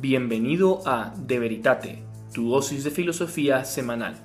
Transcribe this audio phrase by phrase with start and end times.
[0.00, 2.02] Bienvenido a De Veritate,
[2.32, 4.16] tu dosis de filosofía semanal.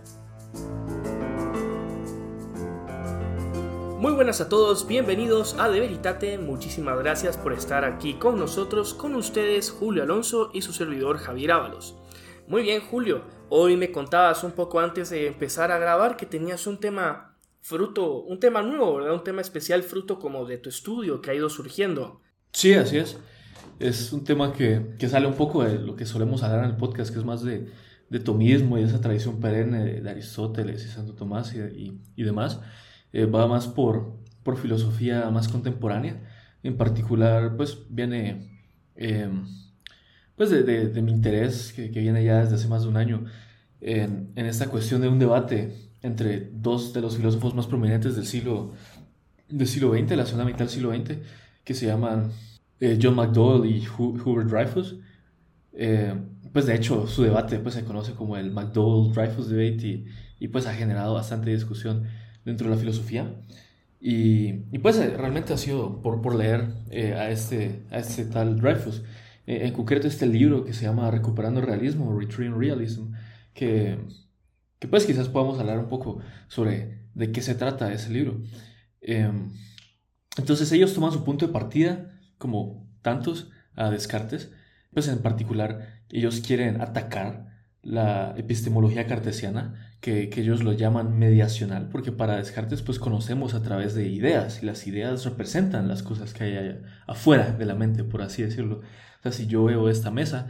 [4.00, 8.94] Muy buenas a todos, bienvenidos a De Veritate, muchísimas gracias por estar aquí con nosotros,
[8.94, 11.98] con ustedes Julio Alonso y su servidor Javier Ábalos.
[12.48, 16.68] Muy bien Julio, hoy me contabas un poco antes de empezar a grabar que tenías
[16.68, 19.14] un tema fruto, un tema nuevo, ¿verdad?
[19.14, 22.22] Un tema especial fruto como de tu estudio que ha ido surgiendo.
[22.54, 23.20] Sí, así es
[23.80, 26.78] es un tema que, que, sale un poco de lo que solemos hablar en el
[26.78, 27.68] podcast, que es más de,
[28.10, 32.62] de tomismo y esa tradición perenne de, Aristóteles y Santo Tomás y, y, demás.
[33.14, 36.22] Eh, va más por, por filosofía más contemporánea.
[36.64, 38.64] En particular, pues viene
[38.96, 39.30] eh,
[40.36, 43.26] pues de, de, mi interés, que, que, viene ya desde hace más de un año,
[43.82, 48.26] en, en, esta cuestión de un debate entre dos de los filósofos más prominentes del
[48.26, 48.74] siglo,
[49.50, 51.18] del siglo XX, la segunda mitad del siglo XX,
[51.64, 52.32] que se llaman
[52.80, 54.96] eh, John McDowell y Hubert Dreyfus.
[55.74, 56.14] Eh,
[56.52, 60.06] pues de hecho su debate pues, se conoce como el McDowell-Dreyfus debate
[60.40, 62.04] y, pues ha generado bastante discusión
[62.44, 63.34] dentro de la filosofía.
[64.00, 66.68] Y, y pues eh, realmente ha sido por, por leer
[67.18, 69.04] a, este, a este tal Dreyfus.
[69.48, 73.14] en concreto este libro que se llama Recuperando el Realismo, Retrieving Realism,
[73.54, 74.00] que,
[74.80, 78.42] que pues quizás podamos hablar un poco sobre de qué se trata ese libro.
[80.38, 82.15] entonces ellos toman su punto de partida
[82.46, 84.52] como tantos a Descartes,
[84.94, 87.48] pues en particular ellos quieren atacar
[87.82, 93.96] la epistemología cartesiana, que, ellos lo llaman mediacional, porque para Descartes pues conocemos a través
[93.96, 98.22] de ideas, y las ideas representan las cosas que hay afuera de la mente, por
[98.22, 98.82] así decirlo.
[98.82, 100.48] O sea, si yo veo esta mesa,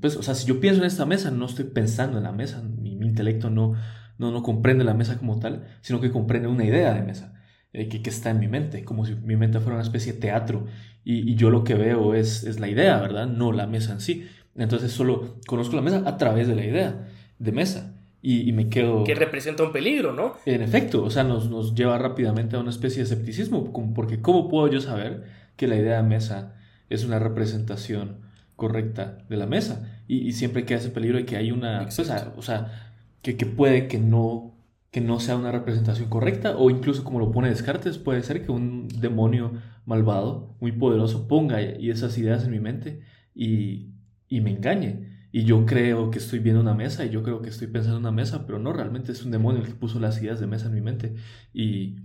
[0.00, 2.60] pues, o sea, si yo pienso en esta mesa, no estoy pensando en la mesa,
[2.62, 3.74] mi, mi intelecto no,
[4.18, 7.34] no, no comprende la mesa como tal, sino que comprende una idea de mesa.
[7.74, 10.18] Eh, que, que, está en mi mente, como si mi mente fuera una especie de
[10.18, 10.66] teatro
[11.04, 13.26] y, y, yo lo que veo es, es la idea, ¿verdad?
[13.26, 14.28] No la mesa en sí.
[14.54, 18.68] Entonces solo conozco la mesa a través de la idea de mesa y, y me
[18.68, 19.04] quedo...
[19.04, 20.34] Que representa un peligro, ¿no?
[20.44, 24.48] En efecto, o sea, nos, nos lleva rápidamente a una especie de escepticismo, porque ¿cómo
[24.48, 25.24] puedo yo saber
[25.56, 26.54] que la idea de mesa
[26.90, 28.18] es una representación
[28.54, 30.02] correcta de la mesa?
[30.08, 31.84] Y, y siempre queda ese peligro de que hay una...
[31.84, 32.92] Pues, o sea,
[33.22, 34.51] que, que puede que no
[34.92, 38.52] que no sea una representación correcta o incluso como lo pone Descartes, puede ser que
[38.52, 39.52] un demonio
[39.86, 43.00] malvado, muy poderoso, ponga esas ideas en mi mente
[43.34, 43.94] y,
[44.28, 45.28] y me engañe.
[45.32, 48.02] Y yo creo que estoy viendo una mesa y yo creo que estoy pensando en
[48.02, 50.66] una mesa, pero no, realmente es un demonio el que puso las ideas de mesa
[50.66, 51.14] en mi mente.
[51.54, 51.96] Y,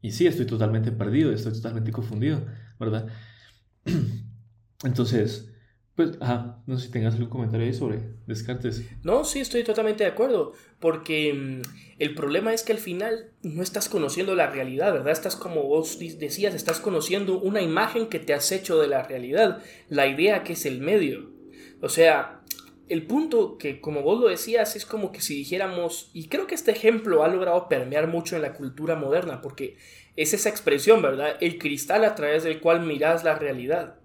[0.00, 2.46] y sí, estoy totalmente perdido, estoy totalmente confundido,
[2.80, 3.08] ¿verdad?
[4.84, 5.53] Entonces,
[5.96, 8.82] pues, ajá, no sé si tengas algún comentario ahí sobre Descartes.
[9.04, 11.62] No, sí, estoy totalmente de acuerdo, porque mm,
[12.00, 15.12] el problema es que al final no estás conociendo la realidad, ¿verdad?
[15.12, 19.62] Estás como vos decías, estás conociendo una imagen que te has hecho de la realidad,
[19.88, 21.30] la idea que es el medio.
[21.80, 22.40] O sea,
[22.88, 26.56] el punto que, como vos lo decías, es como que si dijéramos, y creo que
[26.56, 29.76] este ejemplo ha logrado permear mucho en la cultura moderna, porque
[30.16, 31.36] es esa expresión, ¿verdad?
[31.40, 34.00] El cristal a través del cual miras la realidad.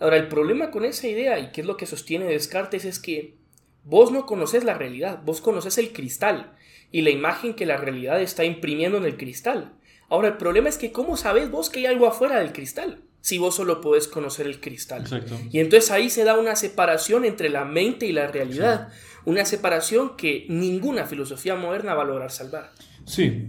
[0.00, 3.36] Ahora, el problema con esa idea, y que es lo que sostiene Descartes, es que
[3.84, 6.52] vos no conoces la realidad, vos conoces el cristal
[6.90, 9.74] y la imagen que la realidad está imprimiendo en el cristal.
[10.08, 13.02] Ahora, el problema es que ¿cómo sabes vos que hay algo afuera del cristal?
[13.20, 15.02] Si vos solo podés conocer el cristal.
[15.02, 15.38] Exacto.
[15.50, 18.88] Y entonces ahí se da una separación entre la mente y la realidad.
[19.26, 22.72] Una separación que ninguna filosofía moderna va a lograr salvar.
[23.04, 23.48] Sí.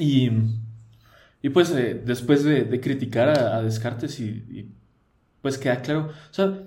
[0.00, 0.30] Y,
[1.42, 4.72] y pues eh, después de, criticar a, Descartes y
[5.44, 6.08] pues queda claro.
[6.08, 6.58] O sea,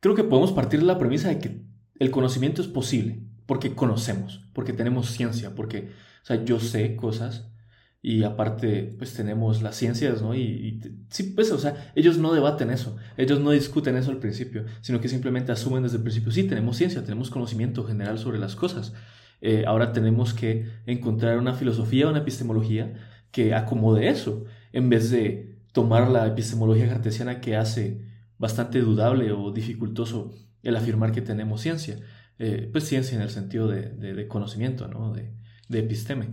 [0.00, 1.62] creo que podemos partir de la premisa de que
[1.98, 5.90] el conocimiento es posible, porque conocemos, porque tenemos ciencia, porque,
[6.22, 7.52] o sea, yo sé cosas
[8.00, 10.34] y aparte, pues tenemos las ciencias, ¿no?
[10.34, 14.64] Y, sí, pues, o sea, ellos no debaten eso, ellos no discuten eso al principio,
[14.80, 18.56] sino que simplemente asumen desde el principio, sí, tenemos ciencia, tenemos conocimiento general sobre las
[18.56, 18.94] cosas.
[19.42, 22.94] Eh, ahora tenemos que encontrar una filosofía, una epistemología
[23.30, 28.00] que acomode eso, en vez de tomar la epistemología cartesiana que hace
[28.38, 31.98] bastante dudable o dificultoso el afirmar que tenemos ciencia.
[32.38, 35.12] Eh, pues ciencia en el sentido de, conocimiento, ¿no?
[35.12, 36.30] de, episteme.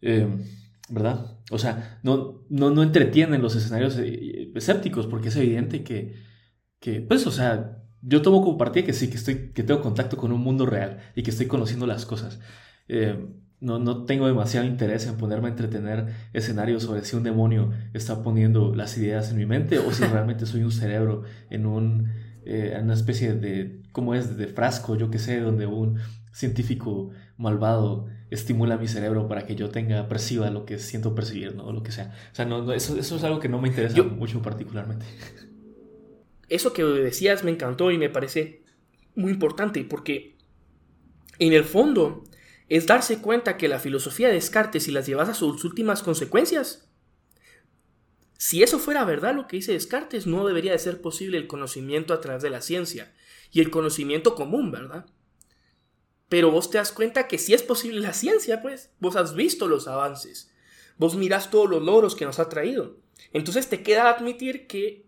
[0.00, 0.42] Em,
[0.88, 1.38] ¿Verdad?
[1.50, 6.14] O sea, no, no, no entretienen los escenarios eh, escépticos porque es evidente que,
[6.78, 10.16] que, pues, o sea, yo tomo como partida que sí, que, estoy, que tengo contacto
[10.16, 12.38] con un mundo real y que estoy conociendo las cosas.
[12.88, 13.26] Eh,
[13.60, 18.22] no, no tengo demasiado interés en ponerme a entretener escenarios sobre si un demonio está
[18.22, 22.12] poniendo las ideas en mi mente o si realmente soy un cerebro en, un,
[22.44, 25.98] eh, una especie de, ¿cómo es?, de frasco, yo que sé, donde un
[26.32, 31.64] científico malvado estimula mi cerebro para que yo tenga, perciba lo que siento percibir, ¿no?
[31.66, 32.14] O lo que sea.
[32.32, 35.06] O sea, no, eso, eso, es algo que no me interesa mucho particularmente.
[36.48, 38.62] eso que decías me encantó y me parece
[39.14, 40.36] muy importante porque
[41.38, 42.24] en el fondo
[42.68, 46.88] es darse cuenta que la filosofía de Descartes, si las llevas a sus últimas consecuencias,
[48.38, 52.12] si eso fuera verdad lo que dice Descartes, no debería de ser posible el conocimiento
[52.12, 53.14] a través de la ciencia
[53.50, 55.06] y el conocimiento común, ¿verdad?
[56.28, 59.68] Pero vos te das cuenta que si es posible la ciencia, pues vos has visto
[59.68, 60.52] los avances,
[60.98, 62.98] vos mirás todos los logros que nos ha traído.
[63.32, 65.06] Entonces te queda admitir que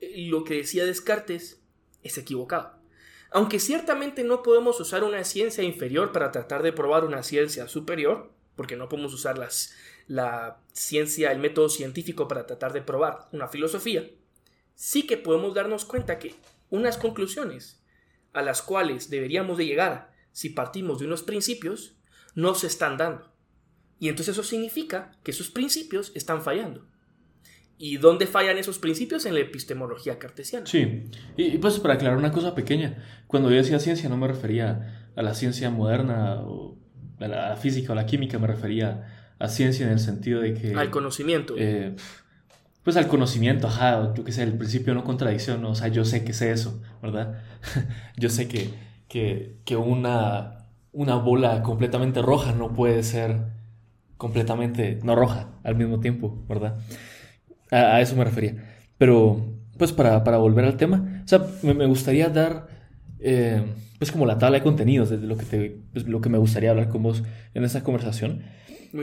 [0.00, 1.62] lo que decía Descartes
[2.02, 2.77] es equivocado.
[3.30, 8.32] Aunque ciertamente no podemos usar una ciencia inferior para tratar de probar una ciencia superior,
[8.56, 9.38] porque no podemos usar
[10.06, 14.08] la ciencia, el método científico para tratar de probar una filosofía,
[14.74, 16.34] sí que podemos darnos cuenta que
[16.70, 17.82] unas conclusiones
[18.32, 21.96] a las cuales deberíamos de llegar si partimos de unos principios
[22.34, 23.32] no se están dando.
[23.98, 26.86] Y entonces eso significa que esos principios están fallando.
[27.78, 29.24] ¿Y dónde fallan esos principios?
[29.24, 30.66] En la epistemología cartesiana.
[30.66, 31.04] Sí,
[31.36, 32.96] y, pues para aclarar una cosa pequeña,
[33.28, 36.76] cuando yo decía ciencia no me refería a la ciencia moderna o
[37.20, 40.74] a la física o la química, me refería a ciencia en el sentido de que...
[40.74, 41.54] Al conocimiento.
[41.56, 41.94] Eh,
[42.82, 46.24] pues al conocimiento, ajá, yo qué sé, el principio no contradicción, o sea, yo sé
[46.24, 47.42] que sé eso, ¿verdad?
[48.16, 48.70] yo sé que,
[49.08, 53.58] que, que una, una bola completamente roja no puede ser
[54.16, 56.78] completamente no roja al mismo tiempo, ¿verdad?
[57.70, 58.56] A, eso me refería.
[58.98, 59.44] Pero,
[59.76, 62.68] pues para, para, volver al tema, o sea, me, gustaría dar,
[63.20, 63.62] eh,
[63.98, 66.70] pues como la tabla de contenidos, de lo que, te, pues, lo que me gustaría
[66.70, 67.22] hablar con vos
[67.54, 68.42] en esta conversación.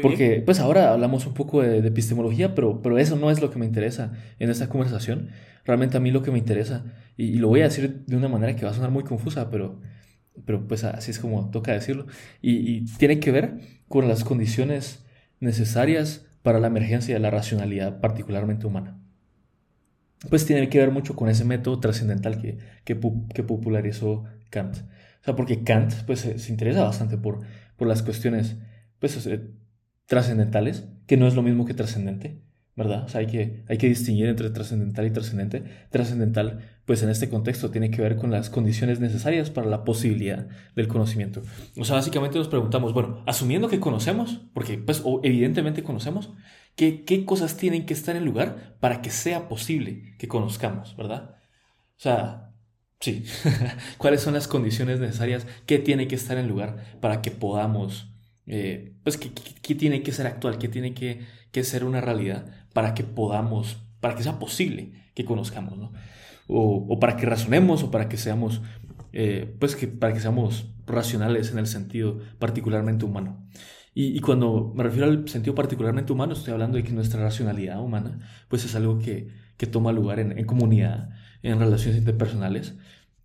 [0.01, 3.59] porque, pues ahora hablamos un poco de, epistemología, pero, pero eso no es lo que
[3.59, 5.29] me interesa en esta conversación.
[5.63, 6.85] Realmente a mí lo que me interesa,
[7.17, 9.79] y, lo voy a decir de una manera que va a sonar muy confusa, pero,
[10.45, 12.07] pero pues así es como toca decirlo,
[12.41, 15.05] y, y tiene que ver con las condiciones
[15.39, 18.99] necesarias para la emergencia de la racionalidad particularmente humana.
[20.29, 24.77] Pues tiene que ver mucho con ese método trascendental que, que, popularizó Kant.
[24.77, 27.41] O sea, porque Kant pues, se, interesa bastante por,
[27.77, 28.57] por las cuestiones
[28.99, 29.27] pues,
[30.05, 32.43] trascendentales, que no es lo mismo que trascendente.
[32.75, 33.05] ¿verdad?
[33.05, 35.63] O sea, hay que, hay que distinguir entre trascendental y trascendente.
[35.89, 40.47] Trascendental, pues en este contexto, tiene que ver con las condiciones necesarias para la posibilidad
[40.75, 41.41] del conocimiento.
[41.77, 46.31] O sea, básicamente nos preguntamos, bueno, asumiendo que conocemos, porque pues evidentemente conocemos,
[46.75, 51.37] ¿qué, ¿qué cosas tienen que estar en lugar para que sea posible que conozcamos, ¿verdad?
[51.97, 52.53] O sea,
[52.99, 53.25] sí,
[53.97, 55.47] ¿cuáles son las condiciones necesarias?
[55.65, 58.11] ¿Qué tiene que estar en lugar para que podamos...
[58.47, 59.31] Eh, pues, ¿qué,
[59.63, 60.59] ¿qué, tiene que ser actual?
[60.59, 65.25] ¿Qué tiene que, que ser una realidad para que podamos, para que sea posible que
[65.25, 65.93] conozcamos, ¿no?
[66.47, 68.61] O, para que razonemos o para que seamos,
[69.13, 73.47] eh, pues que para que seamos racionales en el sentido particularmente humano.
[73.97, 78.19] Y, cuando me refiero al sentido particularmente humano, estoy hablando de que nuestra racionalidad humana,
[78.49, 81.11] pues es algo que, que toma lugar en, en, comunidad,
[81.43, 82.75] en relaciones interpersonales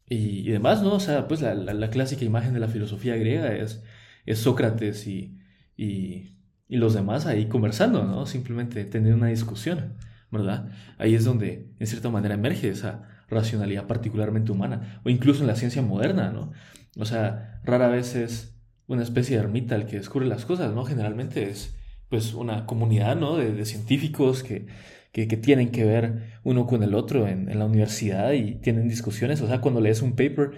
[0.09, 0.95] y, demás, ¿no?
[0.95, 3.83] O sea, pues la, la, clásica imagen de la filosofía griega es,
[4.27, 5.39] es Sócrates y,
[5.77, 6.41] y
[6.71, 8.27] y los demás ahí conversando, ¿no?
[8.27, 9.97] Simplemente teniendo una discusión,
[10.31, 10.69] ¿verdad?
[10.99, 15.57] Ahí es donde, en cierta manera, emerge esa racionalidad particularmente humana, o incluso en la
[15.57, 16.53] ciencia moderna, ¿no?
[16.97, 18.57] O sea, rara vez es
[18.87, 20.85] una especie de ermita el que descubre las cosas, ¿no?
[20.85, 21.77] Generalmente es,
[22.09, 23.37] pues, una comunidad, ¿no?
[23.37, 24.67] De, científicos que,
[25.13, 29.41] que, tienen que ver uno con el otro en, en la universidad y tienen discusiones,
[29.41, 30.53] o sea, cuando lees un paper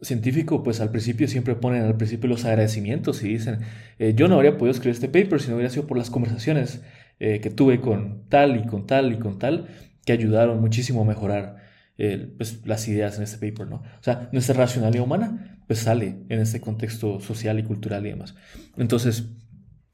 [0.00, 3.60] científico, pues al principio siempre ponen al principio los agradecimientos y dicen,
[3.98, 6.82] eh, yo no habría podido escribir este paper si no hubiera sido por las conversaciones
[7.18, 9.68] eh, que tuve con tal y con tal y con tal,
[10.04, 11.56] que ayudaron muchísimo a mejorar
[11.98, 13.76] eh, pues, las ideas en este paper, ¿no?
[13.76, 18.34] O sea, nuestra racionalidad humana pues sale en este contexto social y cultural y demás.
[18.76, 19.30] Entonces,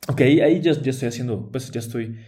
[0.08, 2.18] ok, ahí, ya, ya, estoy haciendo, pues ya estoy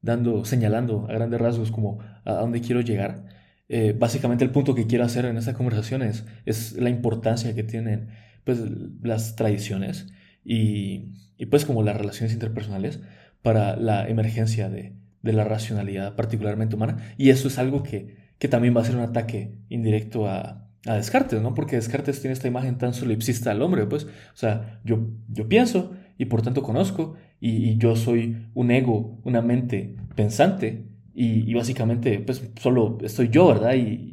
[0.00, 3.26] dando, señalando a grandes rasgos como a dónde quiero llegar.
[3.68, 8.08] Eh, básicamente el punto que quiero hacer en esta conversación es, la importancia que tienen
[8.44, 8.60] pues,
[9.02, 10.06] las tradiciones
[10.44, 11.12] y,
[11.50, 13.00] pues como las relaciones interpersonales
[13.44, 17.14] para la emergencia de, la racionalidad particularmente humana.
[17.16, 21.54] Y eso es algo que, también va a ser un ataque indirecto a, Descartes, ¿no?
[21.54, 25.92] Porque Descartes tiene esta imagen tan solipsista al hombre, pues, o sea, yo, yo pienso
[26.18, 30.84] y por tanto conozco y yo soy un ego, una mente pensante
[31.14, 33.74] y, básicamente, pues solo estoy yo, ¿verdad?
[33.74, 34.10] Y,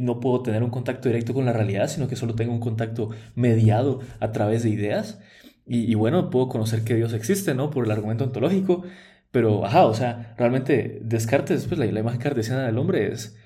[0.00, 3.10] no puedo tener un contacto directo con la realidad, sino que solo tengo un contacto
[3.34, 5.20] mediado a través de ideas.
[5.68, 7.70] Y, bueno, puedo conocer que Dios existe, ¿no?
[7.70, 8.84] Por el argumento ontológico.
[9.30, 13.36] Pero, ajá, o sea, realmente Descartes, pues la, imagen cartesiana del hombre es,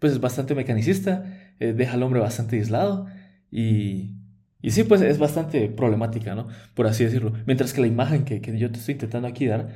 [0.00, 1.24] pues es bastante mecanicista,
[1.58, 3.08] eh, deja al hombre bastante aislado
[3.50, 4.14] y,
[4.62, 6.46] y sí, pues es bastante problemática, ¿no?
[6.74, 7.32] Por así decirlo.
[7.46, 9.68] Mientras que la imagen que, que yo te estoy intentando aquí dar,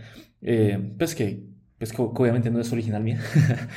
[0.42, 1.44] eh, pues que
[1.78, 3.20] pues obviamente no es original mía,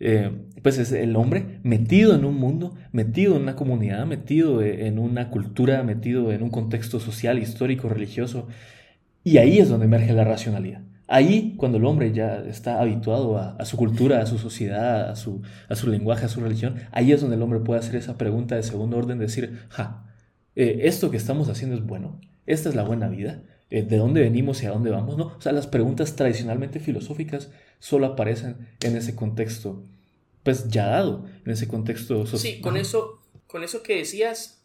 [0.00, 0.30] eh,
[0.62, 5.30] pues es el hombre metido en un mundo, metido en una comunidad, metido en una
[5.30, 8.48] cultura, metido en un contexto social, histórico, religioso.
[9.22, 10.82] Y ahí es donde emerge la racionalidad.
[11.06, 15.42] Ahí, cuando el hombre ya está habituado a, su cultura, a su sociedad, a su,
[15.68, 18.54] a su, lenguaje, a su religión, ahí es donde el hombre puede hacer esa pregunta
[18.54, 20.06] de segundo orden, decir, ja,
[20.54, 24.20] eh, esto que estamos haciendo es bueno, esta es la buena vida, eh, de dónde
[24.20, 25.34] venimos y a dónde vamos, ¿no?
[25.38, 29.84] O sea, las preguntas tradicionalmente filosóficas solo aparecen en ese contexto,
[30.42, 32.54] pues ya dado, en ese contexto social.
[32.54, 34.64] Sí, con eso, con eso que decías,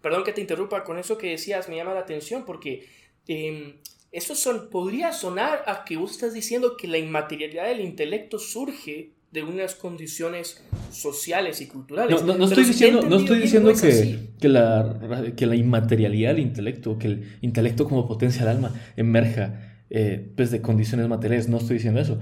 [0.00, 2.88] perdón que te interrumpa, con eso que decías me llama la atención porque
[3.26, 3.80] em,
[4.12, 9.12] eso son, podría sonar a que vos estás diciendo que la inmaterialidad del intelecto surge
[9.30, 12.22] de unas condiciones sociales y culturales.
[12.24, 17.06] No, estoy diciendo, no estoy diciendo que, que, la, que la inmaterialidad del intelecto, que
[17.06, 22.00] el intelecto como potencia del alma emerja eh, pues de condiciones materiales, no estoy diciendo
[22.00, 22.18] eso.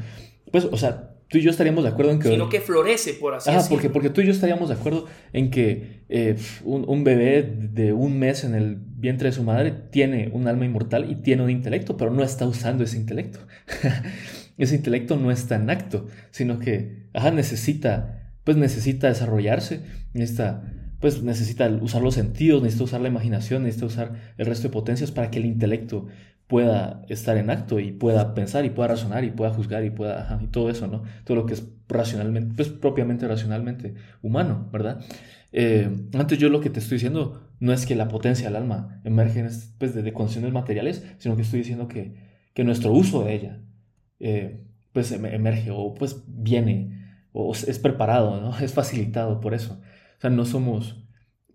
[0.53, 2.29] Pues, o sea, tú y yo estaríamos de acuerdo en que...
[2.29, 3.69] Sino que florece, por así decirlo.
[3.71, 7.95] Porque, porque tú y yo estaríamos de acuerdo en que eh, un, un, bebé de
[7.95, 11.51] un mes en el vientre de su madre tiene un alma inmortal y tiene un
[11.51, 13.39] intelecto, pero no está usando ese intelecto.
[14.59, 20.63] ese intelecto no está en acto, sino que ajá, necesita, pues necesita desarrollarse, necesita,
[21.01, 25.11] pues necesita usar los sentidos, necesita usar la imaginación, necesita usar el resto de potencias
[25.11, 26.07] para que el intelecto
[26.47, 30.23] pueda estar en acto y pueda pensar y pueda razonar y pueda juzgar y pueda,
[30.23, 31.03] ajá, y todo eso, ¿no?
[31.25, 35.01] Todo lo que es racionalmente, pues propiamente racionalmente humano, ¿verdad?
[35.53, 39.01] Eh, antes yo lo que te estoy diciendo no es que la potencia del alma
[39.05, 39.47] emerge
[39.79, 42.15] pues, de, condiciones materiales, sino que estoy diciendo que,
[42.55, 43.61] que nuestro uso de ella,
[44.21, 46.99] eh, pues em, emerge o pues viene
[47.33, 48.59] o es preparado, ¿no?
[48.61, 49.81] Es facilitado por eso.
[50.19, 51.05] O sea, no somos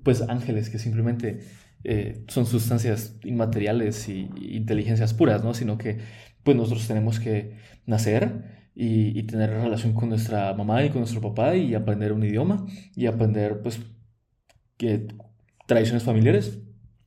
[0.03, 1.39] pues ángeles que simplemente
[1.83, 5.53] eh, son sustancias inmateriales y, inteligencias puras, ¿no?
[5.53, 5.99] Sino que
[6.43, 11.55] pues nosotros tenemos que nacer y, tener relación con nuestra mamá y con nuestro papá
[11.55, 12.65] y aprender un idioma
[12.95, 13.79] y aprender pues
[14.77, 15.07] que
[15.67, 16.59] tradiciones familiares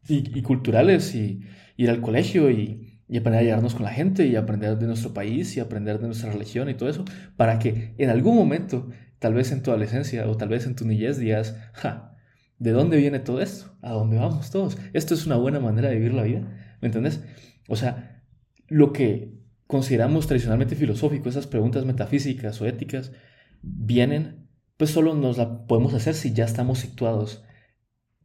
[0.09, 1.43] y, y culturales y
[1.77, 5.15] ir al colegio y, y aprender a llevarnos con la gente y aprender de nuestro
[5.15, 7.05] país y aprender de nuestra religión y todo eso,
[7.37, 10.85] para que en algún momento, tal vez en tu adolescencia o tal vez en tu
[10.85, 12.17] niñez, digas, ja,
[12.59, 13.77] ¿de dónde viene todo esto?
[13.83, 14.77] ¿A dónde vamos todos?
[14.93, 16.41] Esto es una buena manera de vivir la vida,
[16.81, 17.23] ¿me entiendes?
[17.69, 18.23] O sea,
[18.69, 19.37] lo que
[19.67, 23.13] consideramos tradicionalmente filosófico, esas preguntas metafísicas o éticas,
[23.63, 27.45] vienen, pues solo nos la podemos hacer si ya estamos situados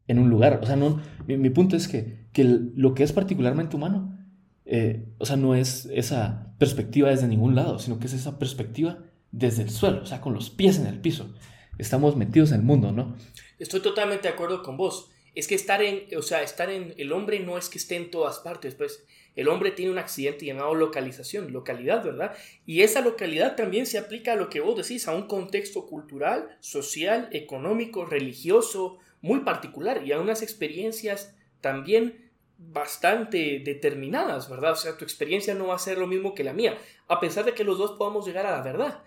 [0.07, 0.59] en un lugar.
[0.61, 4.20] O sea, no, mi, mi punto es que, que lo que es particularmente humano,
[4.65, 8.99] eh, o sea, no es esa perspectiva desde ningún lado, sino que es esa perspectiva
[9.31, 11.33] desde el suelo, o sea, con los pies en el piso.
[11.77, 13.15] Estamos metidos en el mundo, ¿no?
[13.57, 15.09] Estoy totalmente de acuerdo con vos.
[15.33, 18.11] Es que estar en, o sea, estar en, el hombre no es que esté en
[18.11, 22.35] todas partes, pues el hombre tiene un accidente llamado localización, localidad, ¿verdad?
[22.65, 26.57] Y esa localidad también se aplica a lo que vos decís, a un contexto cultural,
[26.59, 32.20] social, económico, religioso, muy particular y a unas experiencias también
[32.69, 34.73] bastante determinadas, ¿verdad?
[34.73, 36.77] O sea, tu experiencia no va a ser lo mismo que la mía,
[37.07, 39.03] a pesar de que los dos podamos llegar a la verdad.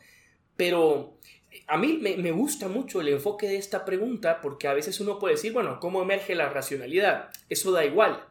[0.56, 1.18] Pero
[1.66, 5.34] a mí me, gusta mucho el enfoque de esta pregunta porque a veces uno puede
[5.34, 7.30] decir, bueno, ¿cómo emerge la racionalidad?
[7.49, 8.28] Eso da igual.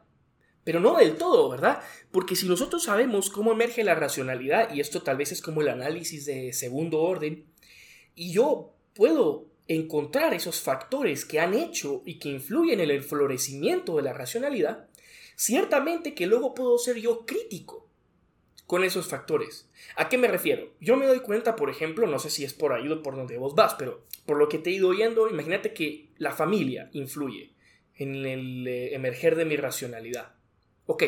[0.63, 1.81] Pero no del todo, ¿verdad?
[2.11, 5.69] Porque si nosotros sabemos cómo emerge la racionalidad, y esto tal vez es como el
[5.69, 7.45] análisis de segundo orden,
[8.15, 13.97] y yo puedo encontrar esos factores que han hecho y que influyen en el florecimiento
[13.97, 14.87] de la racionalidad,
[15.35, 17.89] Ciertamente que luego puedo ser yo crítico
[18.67, 19.69] con esos factores.
[19.95, 20.73] ¿A qué me refiero?
[20.79, 23.37] Yo me doy cuenta, por ejemplo, no sé si es por ahí o por donde
[23.37, 27.53] vos vas, pero por lo que te he ido oyendo, imagínate que la familia influye
[27.95, 30.33] en el eh, emerger de mi racionalidad.
[30.85, 31.03] Ok,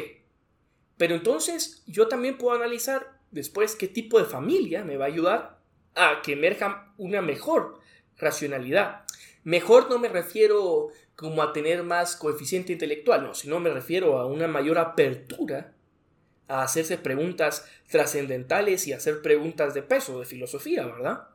[0.98, 5.60] pero entonces yo también puedo analizar después qué tipo de familia me va a ayudar
[5.96, 7.80] a que emerja una mejor
[8.18, 9.06] racionalidad.
[9.44, 14.26] Mejor no me refiero como a tener más coeficiente intelectual, no, sino me refiero a
[14.26, 15.74] una mayor apertura
[16.48, 21.30] a hacerse preguntas trascendentales y hacer preguntas de peso, de filosofía, ¿verdad?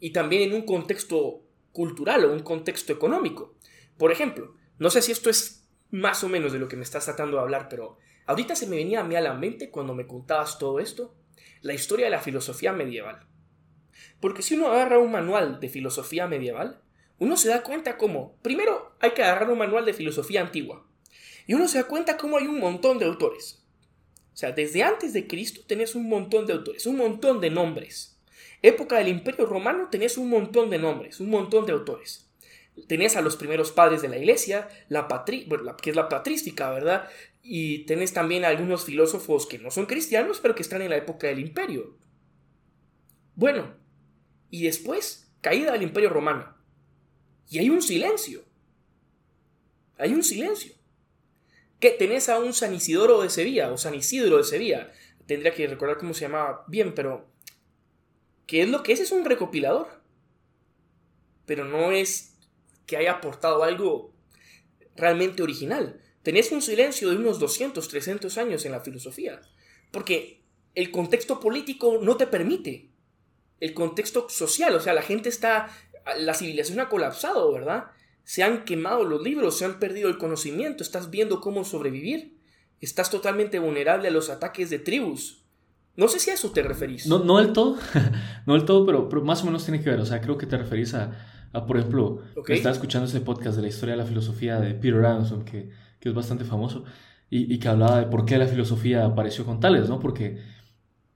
[0.00, 1.42] Y también en un contexto
[1.72, 3.54] cultural o un contexto económico.
[3.96, 7.04] Por ejemplo, no sé si esto es más o menos de lo que me estás
[7.04, 10.06] tratando de hablar, pero ahorita se me venía a mí a la mente cuando me
[10.06, 11.14] contabas todo esto,
[11.62, 13.26] la historia de la filosofía medieval.
[14.20, 16.82] Porque si uno agarra un manual de filosofía medieval,
[17.18, 20.86] uno se da cuenta cómo, primero, hay que agarrar un manual de filosofía antigua.
[21.46, 23.64] Y uno se da cuenta cómo hay un montón de autores.
[24.32, 28.18] O sea, desde antes de Cristo tenés un montón de autores, un montón de nombres.
[28.62, 32.28] Época del Imperio Romano tenés un montón de nombres, un montón de autores.
[32.88, 35.48] Tenés a los primeros padres de la iglesia, la patri
[35.80, 37.08] que es la patrística, ¿verdad?
[37.42, 40.96] Y tenés también a algunos filósofos que no son cristianos, pero que están en la
[40.96, 41.96] época del imperio.
[43.36, 43.76] Bueno,
[44.50, 46.53] y después caída del Imperio Romano.
[47.50, 48.44] Y hay un silencio.
[49.98, 50.74] Hay un silencio.
[51.80, 51.90] ¿Qué?
[51.90, 54.92] Tenés a un San Isidoro de Sevilla o San Isidro de Sevilla.
[55.26, 57.28] Tendría que recordar cómo se llamaba bien, pero
[58.46, 59.00] ¿qué es lo que es?
[59.00, 59.88] Es un recopilador.
[61.46, 62.36] Pero no es
[62.86, 64.12] que haya aportado algo
[64.96, 66.00] realmente original.
[66.22, 69.40] Tenés un silencio de unos 200, 300 años en la filosofía.
[69.90, 70.42] Porque
[70.74, 72.90] el contexto político no te permite.
[73.60, 75.70] El contexto social, o sea, la gente está,
[76.18, 77.84] la civilización ha colapsado, ¿verdad?
[78.24, 82.38] Se han quemado los libros, se han perdido el conocimiento, estás viendo cómo sobrevivir,
[82.80, 85.42] estás totalmente vulnerable a los ataques de tribus.
[85.96, 87.06] No sé si a eso te referís.
[87.06, 87.76] No, no del todo,
[88.46, 90.56] no del todo, pero, más o menos tiene que ver, o sea, creo que te
[90.56, 91.12] referís a,
[91.66, 95.44] por ejemplo, estaba escuchando ese podcast de la historia de la filosofía de Peter Adamson,
[95.44, 95.70] que,
[96.00, 96.84] que es bastante famoso,
[97.30, 100.00] y, y, que hablaba de por qué la filosofía apareció con tales, ¿no?
[100.00, 100.38] Porque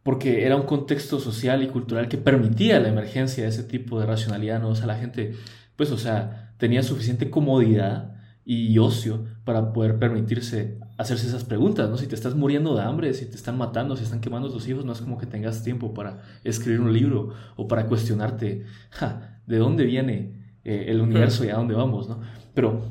[0.08, 4.06] porque era un contexto social y cultural que permitía la emergencia de ese tipo de
[4.06, 4.70] racionalidad, ¿no?
[4.70, 5.34] O sea, la gente,
[5.76, 11.98] pues, o sea, tenía suficiente comodidad y ocio para poder permitirse hacerse esas preguntas, ¿no?
[11.98, 14.86] Si te estás muriendo de hambre, si te están matando, si están quemando tus hijos,
[14.86, 19.58] no es como que tengas tiempo para escribir un libro o para cuestionarte, ja, ¿de
[19.58, 22.22] dónde viene eh, el universo y a dónde vamos, ¿no?
[22.54, 22.88] Pero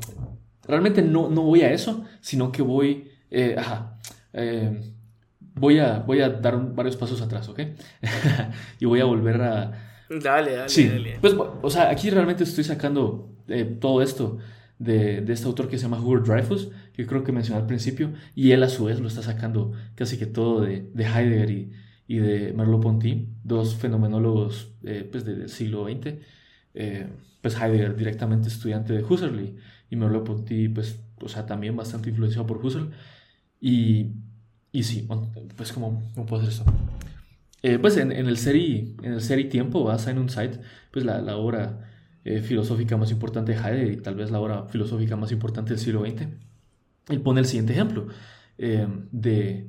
[0.68, 3.98] realmente no, no voy a eso, sino que voy, eh, ajá,
[4.34, 4.94] eh,
[5.58, 7.60] voy a, voy a dar varios pasos atrás, ¿ok?
[8.80, 9.72] y voy a volver a...
[10.10, 10.88] Dale, dale, sí.
[10.88, 11.18] dale.
[11.20, 14.38] Pues, o sea, aquí realmente estoy sacando eh, todo esto
[14.80, 18.14] de, de, este autor que se llama Hubert Dreyfus, que creo que mencioné al principio,
[18.36, 21.72] y él a su vez lo está sacando casi que todo de, de Heidegger y,
[22.08, 26.16] y de Merleau-Ponty, dos fenomenólogos eh, pues del siglo XX.
[26.74, 27.08] Eh,
[27.42, 29.58] pues Heidegger directamente estudiante de Husserl y,
[29.90, 32.92] y Merleau-Ponty pues, o sea, también bastante influenciado por Husserl.
[33.60, 34.12] Y
[34.78, 35.08] y sí,
[35.56, 36.64] pues ¿cómo, puedo hacer eso?
[37.64, 40.60] Eh, pues en, el seri, en el seri Tiempo, vas en un site,
[40.92, 41.90] pues la, la obra
[42.24, 45.80] eh, filosófica más importante de Heidegger y tal vez la obra filosófica más importante del
[45.80, 46.28] siglo XX.
[47.10, 48.06] Él pone el siguiente ejemplo
[48.60, 49.68] eh, de,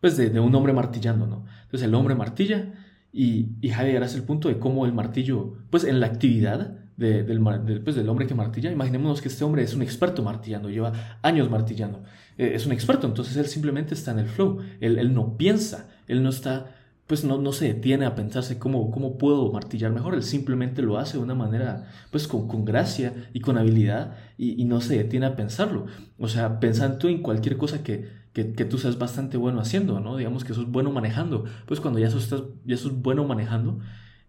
[0.00, 1.44] pues de, de, un hombre martillando, ¿no?
[1.64, 2.72] Entonces el hombre martilla
[3.12, 7.22] y, y Heidegger hace el punto de cómo el martillo, pues en la actividad de,
[7.22, 7.40] del,
[7.82, 11.48] pues, del hombre que martilla, imaginémonos que este hombre es un experto martillando, lleva años
[11.48, 12.02] martillando.
[12.36, 16.24] Eh, es un experto, entonces él simplemente está en el flow, él, no piensa, él
[16.24, 16.74] no está,
[17.06, 20.98] pues no, no se detiene a pensarse cómo, cómo puedo martillar mejor, él simplemente lo
[20.98, 25.26] hace de una manera, pues con, con gracia y con habilidad y, no se detiene
[25.26, 25.86] a pensarlo.
[26.18, 30.16] O sea, pensando en cualquier cosa que, que, tú seas bastante bueno haciendo, ¿no?
[30.16, 32.28] Digamos que sos bueno manejando, pues cuando ya sos,
[32.64, 33.78] ya sos bueno manejando,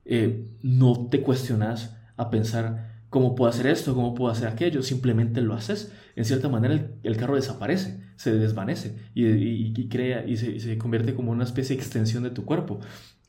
[0.05, 5.41] eh, no te cuestionas a pensar cómo puedo hacer esto, cómo puedo hacer aquello, simplemente
[5.41, 5.93] lo haces.
[6.15, 11.45] En cierta manera el, carro desaparece, se desvanece y, crea y se, convierte como una
[11.45, 12.81] especie de extensión de tu cuerpo,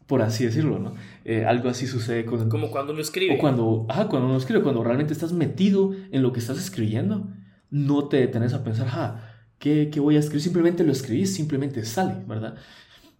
[0.07, 0.95] por así decirlo, ¿no?
[1.25, 2.49] Eh, algo así sucede con...
[2.49, 3.37] Como cuando uno escribe.
[3.37, 7.29] O cuando, ajá, cuando uno escribe, cuando realmente estás metido en lo que estás escribiendo,
[7.71, 9.21] no te detenes a pensar, ah,
[9.61, 10.43] ¿qué, ¿qué, voy a escribir?
[10.43, 12.57] Simplemente lo escribís, simplemente sale, ¿verdad?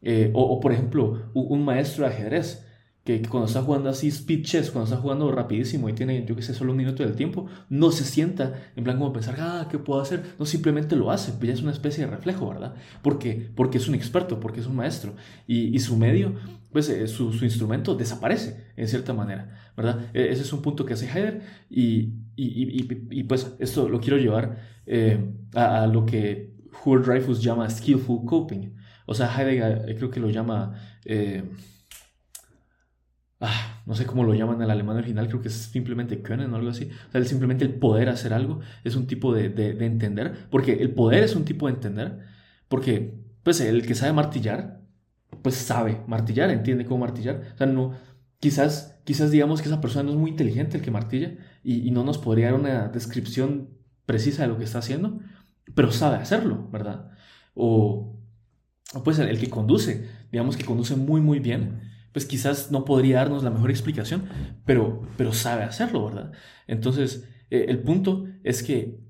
[0.03, 2.67] Eh, o, o, por ejemplo, un maestro de ajedrez
[3.19, 6.43] que, cuando está jugando así speed chess, cuando está jugando rapidísimo y tiene, yo que
[6.43, 9.79] sé, solo un minuto del tiempo, no se sienta en plan como pensar, ah, ¿qué
[9.79, 10.23] puedo hacer?
[10.39, 12.75] No, simplemente lo hace, pues ya es una especie de reflejo, ¿verdad?
[13.03, 15.15] Porque, porque es un experto, porque es un maestro
[15.47, 16.35] y, y su medio,
[16.71, 20.07] pues eh, su, su, instrumento desaparece en cierta manera, ¿verdad?
[20.15, 24.19] E, ese es un punto que hace Heidegger y, y, y pues esto lo quiero
[24.19, 25.19] llevar eh,
[25.55, 28.77] a, lo que Hubert Dreyfus llama skillful coping.
[29.07, 30.75] O sea, Heidegger eh, creo que lo llama...
[33.41, 36.57] Ah, no sé cómo lo llaman el alemán original, creo que es simplemente können o
[36.57, 36.91] algo así.
[37.09, 40.93] O sea, simplemente el poder hacer algo es un tipo de, de, entender, porque el
[40.93, 42.19] poder es un tipo de entender,
[42.69, 44.83] porque pues el que sabe martillar,
[45.43, 47.53] pues sabe martillar, entiende cómo martillar.
[47.55, 47.95] O sea, no,
[48.41, 52.05] quizás, quizás digamos que esa persona no es muy inteligente el que martilla y, no
[52.05, 53.71] nos podría dar una descripción
[54.07, 55.21] precisa de lo que está haciendo,
[55.75, 57.11] pero sabe hacerlo, ¿verdad?
[57.55, 58.19] O,
[59.05, 63.43] pues el que conduce, digamos que conduce muy, muy bien pues quizás no podría darnos
[63.43, 64.25] la mejor explicación,
[64.65, 66.33] pero, pero sabe hacerlo, ¿verdad?
[66.67, 69.01] Entonces, eh, el punto es que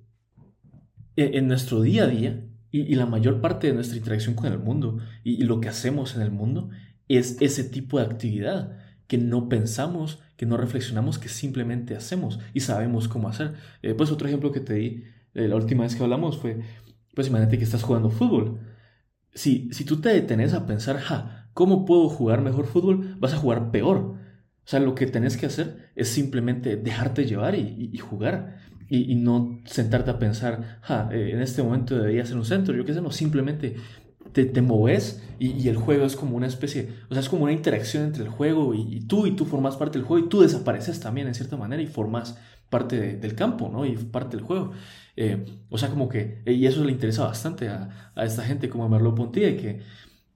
[1.17, 4.59] eh, en nuestro día a día y, la mayor parte de nuestra interacción con el
[4.59, 6.71] mundo y, lo que hacemos en el mundo
[7.09, 12.61] es ese tipo de actividad que no pensamos, que no reflexionamos, que simplemente hacemos y
[12.61, 13.55] sabemos cómo hacer.
[13.83, 16.61] Eh, pues otro ejemplo que te di la última vez que hablamos fue,
[17.15, 18.61] pues imagínate que estás jugando fútbol.
[19.35, 23.17] Si, si tú te detenes a pensar, ja, ¿Cómo puedo jugar mejor fútbol?
[23.19, 23.97] Vas a jugar peor.
[23.99, 28.59] O sea, lo que tenés que hacer es simplemente dejarte llevar y, jugar.
[28.89, 32.85] Y, no sentarte a pensar, ja, eh, en este momento debería ser un centro, yo
[32.85, 33.77] qué sé, no, simplemente
[34.33, 37.53] te, te moves y, el juego es como una especie, o sea, es como una
[37.53, 41.01] interacción entre el juego y, tú y tú formas parte del juego y tú desapareces
[41.01, 43.85] también en cierta manera y formas parte del campo, ¿no?
[43.85, 44.73] Y parte del juego.
[45.17, 48.85] Eh, o sea, como que, y eso le interesa bastante a, a esta gente como
[48.85, 49.45] a Merleau Ponty,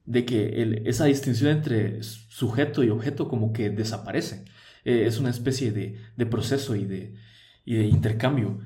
[0.05, 4.45] de que, que esa distinción entre sujeto y objeto como que desaparece.
[4.85, 7.15] Eh, es una especie de, de proceso y de,
[7.65, 8.61] y de intercambio.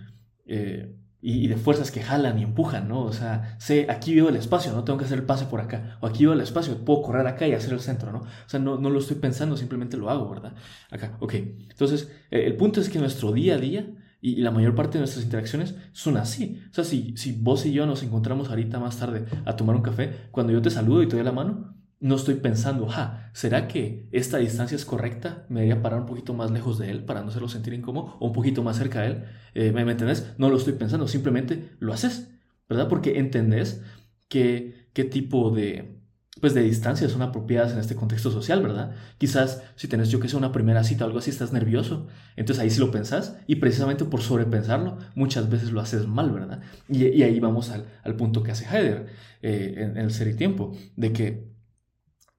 [0.47, 3.03] Eh, y, de fuerzas que jalan y empujan, ¿no?
[3.03, 5.99] O sea, sé, aquí veo el espacio, no tengo que hacer el pase por acá,
[6.01, 8.21] o aquí veo el espacio, puedo correr acá y hacer el centro, ¿no?
[8.21, 10.55] O sea, no, no lo estoy pensando, simplemente lo hago, ¿verdad?
[10.91, 11.35] Acá, ok.
[11.35, 13.87] Entonces, eh, el punto es que nuestro día a día
[14.21, 16.61] y, la mayor parte de nuestras interacciones son así.
[16.71, 19.83] O sea, si, si vos y yo nos encontramos ahorita más tarde a tomar un
[19.83, 23.67] café, cuando yo te saludo y te doy la mano, no estoy pensando, ja, ¿será
[23.67, 25.47] que esta distancia es correcta?
[25.49, 28.27] Me debería parar un poquito más lejos de él para no hacerlo sentir incómodo o
[28.27, 29.25] un poquito más cerca de él.
[29.55, 30.35] Eh, ¿Me, entendés?
[30.39, 32.31] No lo estoy pensando, simplemente lo haces,
[32.69, 32.89] ¿verdad?
[32.89, 33.83] Porque entendés
[34.29, 35.98] qué, qué tipo de,
[36.41, 38.93] pues de distancias son apropiadas en este contexto social, ¿verdad?
[39.19, 42.63] Quizás si tenés yo que sé una primera cita o algo así, estás nervioso, entonces
[42.63, 46.61] ahí sí lo pensás y precisamente por sobrepensarlo muchas veces lo haces mal, ¿verdad?
[46.89, 49.07] Y, ahí vamos al, al, punto que hace Heidegger
[49.43, 51.49] eh, en, en, el ser y tiempo, de que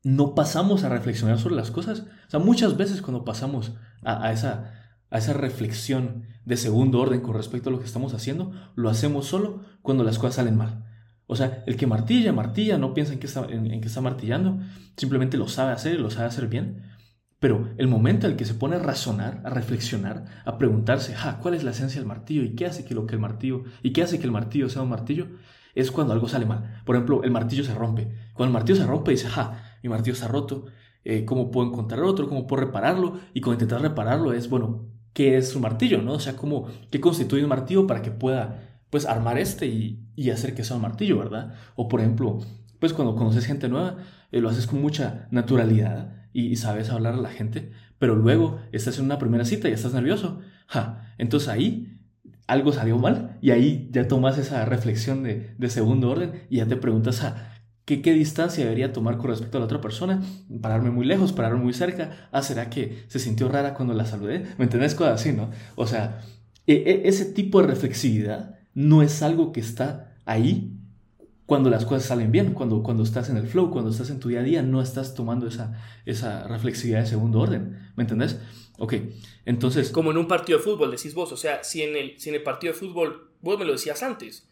[0.04, 2.02] no pasamos a reflexionar sobre las cosas.
[2.28, 4.74] O sea, muchas veces cuando pasamos a, esa,
[5.10, 9.28] a esa reflexión de segundo orden con respecto a lo que estamos haciendo, lo hacemos
[9.28, 10.86] solo cuando las cosas salen mal.
[11.32, 14.58] O sea, el que martilla, martilla, no piensa en que está, en, que está martillando,
[14.98, 16.82] simplemente lo sabe hacer y lo sabe hacer bien.
[17.40, 21.54] Pero el momento en el que se pone a razonar, a reflexionar, a preguntarse, ¿cuál
[21.54, 22.42] es la esencia del martillo?
[22.42, 24.82] ¿Y qué hace que lo que el martillo, y qué hace que el martillo sea
[24.82, 25.28] un martillo?
[25.76, 26.82] Es cuando algo sale mal.
[26.84, 28.08] Por ejemplo, el martillo se rompe.
[28.34, 30.66] Cuando el martillo se rompe, dice, ja, mi martillo está roto,
[31.04, 35.38] eh, cómo puedo encontrar otro, cómo puedo repararlo, y con intentar repararlo es, bueno, ¿qué
[35.38, 36.02] es un martillo?
[36.02, 36.14] ¿no?
[36.14, 40.30] O sea, ¿cómo, ¿qué constituye un martillo para que pueda pues armar este y, y
[40.32, 41.54] hacer que sea un martillo, ¿verdad?
[41.76, 42.40] O por ejemplo,
[42.80, 43.98] pues cuando conoces gente nueva,
[44.32, 49.00] eh, lo haces con mucha naturalidad y, sabes hablar a la gente, pero luego estás
[49.00, 51.98] en una primera cita y estás nervioso, ja, entonces ahí
[52.48, 56.68] algo salió mal y ahí ya tomas esa reflexión de, de segundo orden y ya
[56.68, 57.60] te preguntas, a
[57.98, 60.22] ¿Qué, distancia debería tomar con respecto a la otra persona?
[60.62, 62.30] Pararme muy lejos, pararme muy cerca.
[62.32, 64.46] Ah, ¿será que se sintió rara cuando la saludé?
[64.60, 64.94] ¿Me entendés?
[64.94, 65.50] Cosas así, ¿no?
[65.76, 66.22] O sea,
[66.68, 70.76] e, e, ese tipo de reflexividad no es algo que está ahí
[71.46, 74.30] cuando las cosas salen bien, cuando, cuando estás en el flow, cuando estás en tu
[74.30, 77.92] día a día, no estás tomando esa, esa reflexividad de segundo orden.
[77.96, 78.40] ¿Me entendés?
[78.78, 78.94] Ok,
[79.46, 79.90] entonces...
[79.90, 81.32] Como en un partido de fútbol, decís vos.
[81.32, 84.04] O sea, si en el, si en el partido de fútbol, vos me lo decías
[84.04, 84.48] antes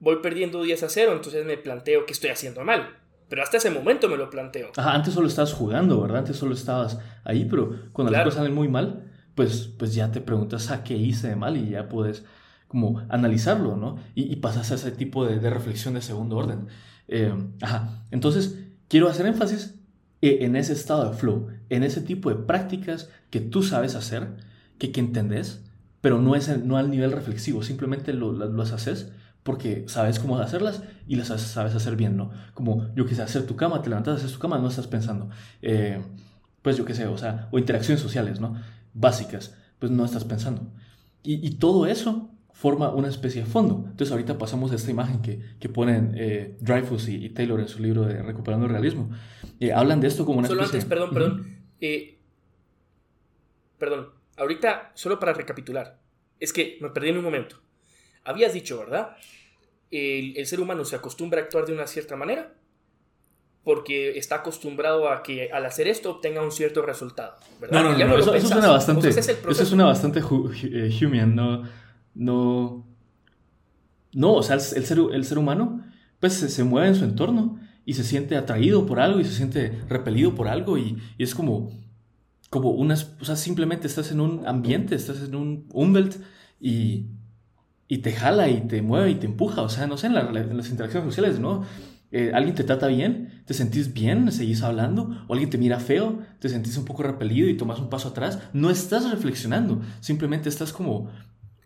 [0.00, 2.96] voy perdiendo 10 a 0, entonces me planteo que estoy haciendo mal.
[3.28, 4.70] Pero hasta ese momento me lo planteo.
[4.76, 6.18] Ajá, antes solo estabas jugando, ¿verdad?
[6.18, 10.20] Antes solo estabas ahí, pero cuando las cosas salen muy mal, pues, pues ya te
[10.20, 12.24] preguntas a ah, qué hice de mal y ya puedes
[12.68, 13.96] como analizarlo, ¿no?
[14.14, 16.66] Y, pasas a ese tipo de, reflexión de segundo orden.
[17.08, 19.74] Eh, ajá, entonces quiero hacer énfasis
[20.20, 24.36] e, en ese estado de flow, en ese tipo de prácticas que tú sabes hacer,
[24.78, 25.64] que, que entendés,
[26.00, 29.10] pero no, es no al nivel reflexivo, simplemente lo, las haces
[29.42, 32.30] porque sabes cómo hacerlas y las sabes hacer bien, ¿no?
[32.52, 35.30] Como yo quise hacer tu cama, te levantas, haces tu cama, no estás pensando.
[35.62, 36.02] Eh,
[36.60, 38.60] pues yo qué sé, o sea, o interacciones sociales, ¿no?
[38.92, 40.70] Básicas, pues no estás pensando.
[41.22, 43.84] Y, todo eso forma una especie de fondo.
[43.88, 47.80] Entonces ahorita pasamos a esta imagen que, que ponen eh, Dreyfus y, Taylor en su
[47.80, 49.10] libro de Recuperando el Realismo.
[49.60, 50.80] Eh, hablan de esto como una solo especie...
[50.80, 51.46] Solo antes, perdón,
[51.78, 52.18] perdón.
[53.78, 56.00] perdón, ahorita, solo para recapitular.
[56.40, 57.60] Es que me perdí en un momento.
[58.24, 59.16] Habías dicho, ¿verdad?
[59.92, 62.54] el, ser humano se acostumbra a actuar de una cierta manera
[63.62, 67.36] porque está acostumbrado a que al hacer esto obtenga un cierto resultado.
[67.60, 67.84] ¿verdad?
[67.84, 71.62] No, no, no, eso, suena bastante, eso suena bastante eh, human, no,
[72.18, 72.86] no,
[74.12, 75.82] no, o sea, el, ser, el ser humano
[76.20, 79.80] pues se, mueve en su entorno y se siente atraído por algo y se siente
[79.88, 81.70] repelido por algo y, es como,
[82.50, 86.16] como unas, o sea, simplemente estás en un ambiente, estás en un Umwelt
[86.60, 87.06] y
[87.88, 89.62] y te jala y te mueve y te empuja.
[89.62, 91.64] O sea, no sé, en, las interacciones sociales, ¿no?
[92.10, 96.20] Eh, alguien te trata bien, te sentís bien, seguís hablando, o alguien te mira feo,
[96.38, 98.38] te sentís un poco repelido y tomas un paso atrás.
[98.52, 101.10] No estás reflexionando, simplemente estás como.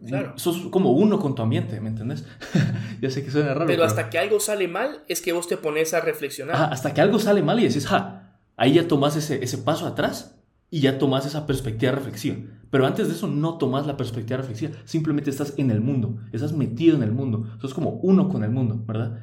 [0.06, 0.32] Claro.
[0.36, 2.24] Sos como uno con tu ambiente, ¿me entiendes?
[3.00, 3.66] ya sé que suena raro.
[3.66, 6.56] Pero, hasta que algo sale mal es que vos te pones a reflexionar.
[6.72, 10.36] hasta que algo sale mal y decís, ja, ahí ya tomas ese, ese paso atrás
[10.70, 12.36] y ya tomas esa perspectiva reflexiva.
[12.70, 16.54] Pero antes de eso no tomas la perspectiva reflexiva, simplemente estás en el mundo, estás
[16.54, 19.20] metido en el mundo, sos como uno con el mundo, ¿verdad?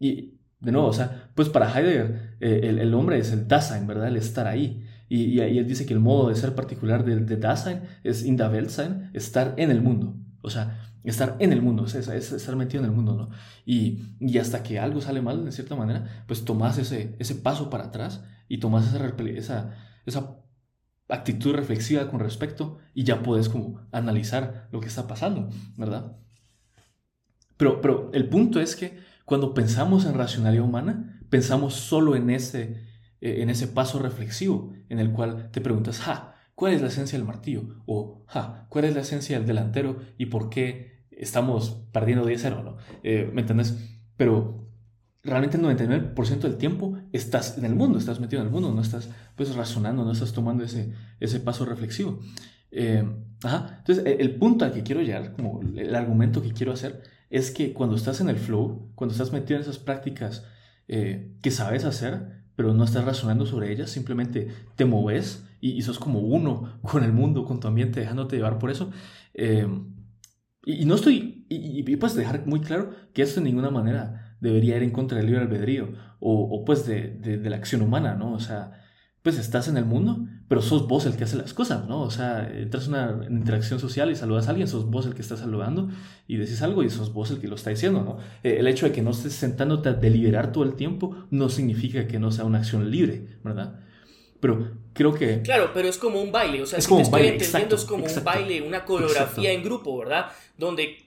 [0.00, 4.08] Y de nuevo, o sea, pues para Heidegger eh, el, hombre es el Dasein, ¿verdad?
[4.08, 4.83] El estar ahí.
[5.08, 8.36] Y, y, él dice que el modo de ser particular de, de Dasein es in
[8.36, 10.16] der Weltsein, estar en el mundo.
[10.42, 13.30] O sea, estar en el mundo, es, estar metido en el mundo, ¿no?
[13.66, 17.70] Y, y, hasta que algo sale mal, de cierta manera, pues tomas ese, ese paso
[17.70, 19.74] para atrás y tomas esa, esa,
[20.06, 20.36] esa
[21.08, 26.16] actitud reflexiva con respecto y ya puedes como analizar lo que está pasando, ¿verdad?
[27.56, 32.82] Pero, pero el punto es que cuando pensamos en racionalidad humana, pensamos solo en ese,
[33.24, 37.18] eh, en ese paso reflexivo en el cual te preguntas, ja, ¿cuál es la esencia
[37.18, 37.82] del martillo?
[37.86, 42.76] O, ja, ¿cuál es la esencia del delantero y por qué estamos perdiendo 10-0, ¿no?
[43.02, 43.78] Eh, ¿Me entiendes?
[44.18, 44.68] Pero
[45.22, 48.82] realmente el 99% del tiempo estás en el mundo, estás metido en el mundo, no
[48.82, 52.20] estás pues razonando, no estás tomando ese, ese paso reflexivo.
[52.72, 53.08] Eh,
[53.42, 53.76] ajá.
[53.78, 57.72] Entonces, el, punto al que quiero llegar, como el argumento que quiero hacer, es que
[57.72, 60.44] cuando estás en el flow, cuando estás metido en esas prácticas
[60.88, 65.82] eh, que sabes hacer, pero no estás razonando sobre ellas, simplemente te moves y, y,
[65.82, 68.90] sos como uno con el mundo, con tu ambiente, dejándote llevar por eso.
[69.34, 69.66] Eh,
[70.64, 74.82] y, no estoy, y, y, dejar muy claro que esto de ninguna manera debería ir
[74.82, 78.32] en contra del libre albedrío o, o pues de, de, la acción humana, ¿no?
[78.32, 78.83] O sea,
[79.24, 82.02] pues estás en el mundo, pero sos vos el que hace las cosas, ¿no?
[82.02, 85.22] O sea, entras en una interacción social y saludas a alguien, sos vos el que
[85.22, 85.88] está saludando
[86.28, 88.18] y decís algo y sos vos el que lo está diciendo, ¿no?
[88.42, 92.06] Eh, el hecho de que no estés sentándote a deliberar todo el tiempo no significa
[92.06, 93.80] que no sea una acción libre, ¿verdad?
[94.40, 95.40] Pero creo que...
[95.40, 98.24] Claro, pero es como un baile, o sea, si te estoy entendiendo es como un
[98.24, 100.26] baile, una coreografía en grupo, ¿verdad?
[100.58, 100.98] Donde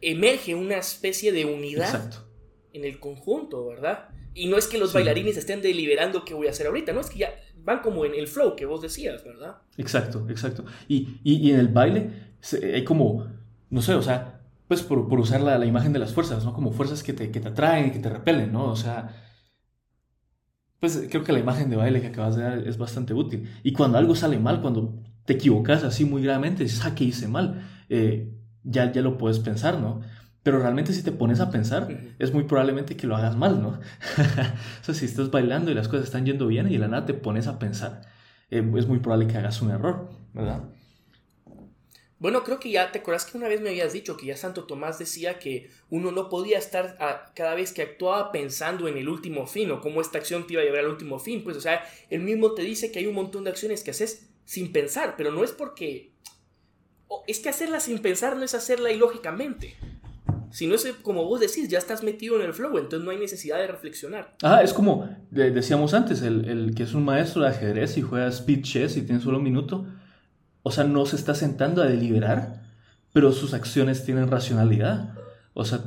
[0.00, 2.24] emerge una especie de unidad
[2.72, 4.10] en el conjunto, ¿verdad?
[4.32, 7.10] Y no es que los bailarines estén deliberando qué voy a hacer ahorita, no es
[7.10, 7.34] que ya
[7.64, 9.58] van como en el flow que vos decías, ¿verdad?
[9.76, 10.64] Exacto, exacto.
[10.88, 12.10] Y, y, en el baile
[12.62, 13.26] hay como,
[13.70, 16.52] no sé, o sea, pues por, por usar la, la, imagen de las fuerzas, ¿no?
[16.52, 18.66] Como fuerzas que te, que te atraen, que te repelen, ¿no?
[18.66, 19.14] O sea,
[20.80, 23.48] pues creo que la imagen de baile que acabas de dar es bastante útil.
[23.62, 27.28] Y cuando algo sale mal, cuando te equivocas así muy gravemente, dices, ah, ¿qué hice
[27.28, 27.62] mal?
[27.88, 28.30] Eh,
[28.62, 30.02] ya, ya lo puedes pensar, ¿no?
[30.44, 33.68] Pero realmente si te pones a pensar, es muy probablemente que lo hagas mal, ¿no?
[34.80, 37.06] o sea, si estás bailando y las cosas están yendo bien y de la nada
[37.06, 38.02] te pones a pensar,
[38.50, 40.64] eh, es muy probable que hagas un error, ¿verdad?
[42.18, 44.64] Bueno, creo que ya te acuerdas que una vez me habías dicho que ya Santo
[44.64, 46.96] Tomás decía que uno no podía estar
[47.34, 50.62] cada vez que actuaba pensando en el último fin o cómo esta acción te iba
[50.62, 51.42] a llevar al último fin.
[51.42, 54.30] Pues, o sea, él mismo te dice que hay un montón de acciones que haces
[54.44, 56.12] sin pensar, pero no es porque.
[57.26, 59.76] Es que hacerla sin pensar no es hacerla ilógicamente.
[60.54, 63.18] Si no es como vos decís, ya estás metido en el flow, entonces no hay
[63.18, 64.36] necesidad de reflexionar.
[64.42, 68.28] Ah, es como decíamos antes, el, el que es un maestro de ajedrez y juega
[68.28, 69.86] speed chess y tiene solo un minuto
[70.66, 72.62] o sea, no se está sentando a deliberar,
[73.12, 75.14] pero sus acciones tienen racionalidad.
[75.52, 75.80] O sea,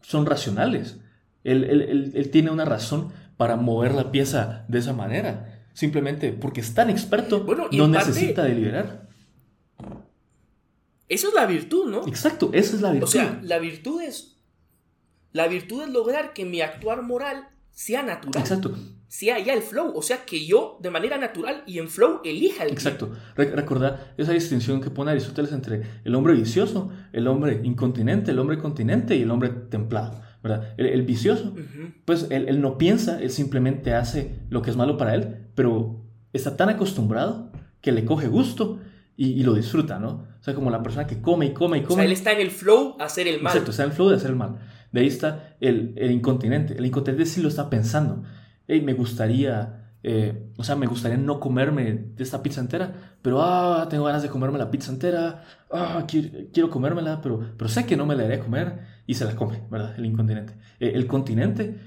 [0.00, 0.98] son racionales.
[1.44, 5.62] Él, tiene una razón para mover la pieza de esa manera.
[5.74, 9.08] Simplemente porque es tan experto, no necesita deliberar.
[11.08, 12.06] Eso es la virtud, ¿no?
[12.06, 13.08] Exacto, esa es la virtud.
[13.08, 14.36] O sea, la virtud es.
[15.32, 18.40] La virtud es lograr que mi actuar moral sea natural.
[18.40, 18.74] Exacto
[19.14, 22.64] sea ya el flow, o sea que yo de manera natural y en flow elija
[22.64, 23.12] el Exacto.
[23.36, 28.58] recordar esa distinción que pone Aristóteles entre el hombre vicioso, el hombre incontinente, el hombre
[28.58, 30.20] continente y el hombre templado.
[30.42, 30.74] ¿verdad?
[30.76, 31.54] El, vicioso,
[32.04, 36.56] pues él, no piensa, él simplemente hace lo que es malo para él, pero está
[36.56, 38.80] tan acostumbrado que le coge gusto
[39.16, 40.26] y, lo disfruta, ¿no?
[40.40, 41.94] O sea, como la persona que come y come y come.
[41.94, 43.52] O sea, él está en el flow a hacer el mal.
[43.52, 44.58] Exacto, está en el flow de hacer el mal.
[44.92, 46.76] De ahí está el, el incontinente.
[46.76, 48.24] El incontinente sí lo está pensando
[48.66, 53.86] hey, me gustaría, eh, o sea, me gustaría no comerme esta pizza entera, pero, ah,
[53.88, 58.06] tengo ganas de comerme la pizza entera, ah, quiero, comérmela, pero, pero sé que no
[58.06, 59.94] me la haré comer y se la come, ¿verdad?
[59.98, 60.54] El incontinente.
[60.80, 61.78] Eh, el continente,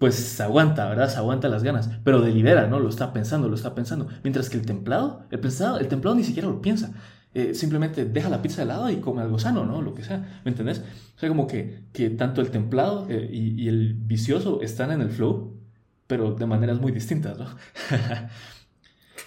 [0.00, 1.10] pues se aguanta, ¿verdad?
[1.10, 2.80] Se aguanta las ganas, pero delibera, ¿no?
[2.80, 4.08] Lo está pensando, lo está pensando.
[4.24, 6.94] Mientras que el templado, el, pensado, el templado ni siquiera lo piensa.
[7.34, 9.82] Eh, simplemente deja la pizza de lado y come algo sano, ¿no?
[9.82, 10.78] Lo que sea, ¿me entendés?
[11.16, 15.10] O sea, como que, que tanto el templado y, y, el vicioso están en el
[15.10, 15.60] flow,
[16.06, 17.44] pero de maneras muy distintas, ¿no?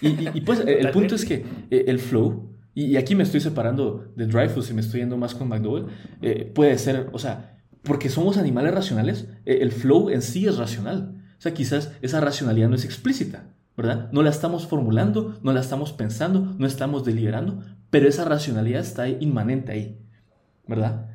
[0.00, 4.26] y, pues el punto es que eh, el flow, y, aquí me estoy separando de
[4.26, 5.86] Dreyfus y me estoy yendo más con McDowell,
[6.20, 7.53] eh, puede ser, o sea,
[7.84, 11.14] porque somos animales racionales, eh, el flow en sí es racional.
[11.38, 13.44] O sea, quizás esa racionalidad no es explícita,
[13.76, 14.10] ¿verdad?
[14.12, 19.08] No la estamos formulando, no la estamos pensando, no estamos deliberando, pero esa racionalidad está
[19.08, 19.98] inmanente ahí,
[20.66, 21.10] ¿verdad?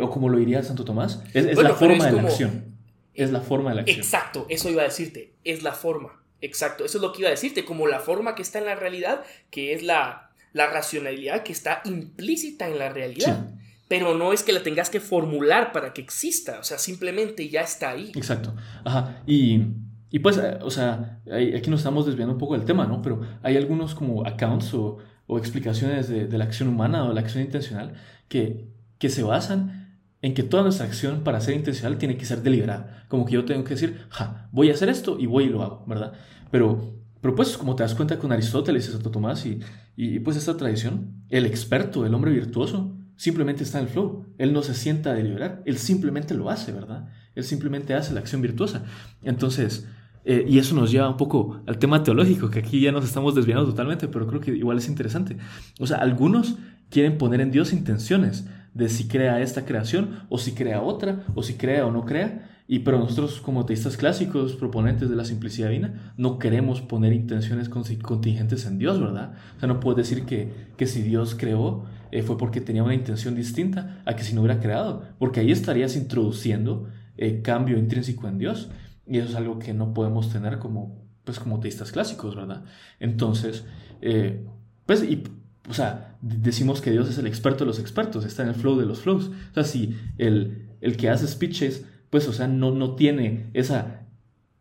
[0.00, 2.74] o como lo diría Santo Tomás, es, la forma de la acción.
[3.14, 3.98] Es la forma de la acción.
[4.00, 6.24] Exacto, eso iba a decirte, es la forma.
[6.40, 8.74] Exacto, eso es lo que iba a decirte, como la forma que está en la
[8.74, 13.50] realidad, que es la, la racionalidad que está implícita en la realidad.
[13.88, 17.60] Pero no es que la tengas que formular para que exista, o sea, simplemente ya
[17.60, 18.10] está ahí.
[18.14, 18.54] Exacto.
[18.84, 19.22] Ajá.
[19.26, 19.62] Y,
[20.10, 23.00] y pues, eh, o sea, aquí nos estamos desviando un poco del tema, ¿no?
[23.00, 27.44] Pero hay algunos como accounts o, o explicaciones de, la acción humana o la acción
[27.44, 27.94] intencional
[28.28, 32.42] que que se basan en que toda nuestra acción para ser intencional tiene que ser
[32.42, 33.04] deliberada.
[33.08, 35.62] Como que yo tengo que decir, ja, voy a hacer esto y voy y lo
[35.62, 36.12] hago, ¿verdad?
[36.50, 39.60] Pero, pero pues como te das cuenta con Aristóteles y Santo Tomás y,
[39.96, 44.26] y pues esta tradición, el experto, el hombre virtuoso, simplemente está en el flow.
[44.38, 47.08] Él no se sienta a deliberar, él simplemente lo hace, ¿verdad?
[47.34, 48.84] Él simplemente hace la acción virtuosa.
[49.22, 49.86] Entonces,
[50.24, 53.34] eh, y eso nos lleva un poco al tema teológico, que aquí ya nos estamos
[53.36, 55.36] desviando totalmente, pero creo que igual es interesante.
[55.78, 56.56] O sea, algunos
[56.90, 61.42] quieren poner en Dios intenciones de si crea esta creación o si crea otra o
[61.42, 62.50] si crea o no crea.
[62.68, 67.68] Y pero nosotros como teístas clásicos, proponentes de la simplicidad divina, no queremos poner intenciones
[67.68, 69.34] contingentes en Dios, ¿verdad?
[69.56, 72.94] O sea, no puedes decir que, que si Dios creó eh, fue porque tenía una
[72.94, 78.28] intención distinta a que si no hubiera creado, porque ahí estarías introduciendo eh, cambio intrínseco
[78.28, 78.70] en Dios.
[79.06, 82.64] Y eso es algo que no podemos tener como, pues, como teístas clásicos, ¿verdad?
[82.98, 83.64] Entonces,
[84.00, 84.44] eh,
[84.84, 85.22] pues, y,
[85.68, 88.76] o sea, decimos que Dios es el experto de los expertos, está en el flow
[88.78, 89.28] de los flows.
[89.28, 94.06] O sea, si el, el que hace speeches, pues, o sea, no, no tiene esa,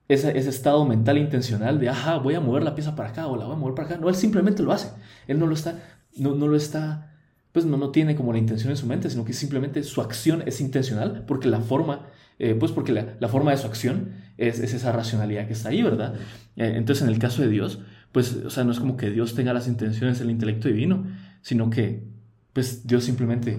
[0.07, 3.37] ese, ese estado mental intencional de, ajá, voy a mover la pieza para acá o
[3.37, 3.97] la voy a mover para acá.
[3.97, 4.91] No, él simplemente lo hace.
[5.27, 5.79] Él no lo está,
[6.17, 7.14] no, no lo está
[7.55, 10.43] pues no, no tiene como la intención en su mente, sino que simplemente su acción
[10.45, 14.91] es intencional porque la forma eh, pues porque la, forma de su acción es, esa
[14.91, 16.15] racionalidad que está ahí, ¿verdad?
[16.57, 17.79] Eh, entonces, en el caso de Dios,
[18.11, 21.05] pues, o sea, no es como que Dios tenga las intenciones del intelecto divino,
[21.41, 22.03] sino que,
[22.51, 23.57] pues, Dios simplemente,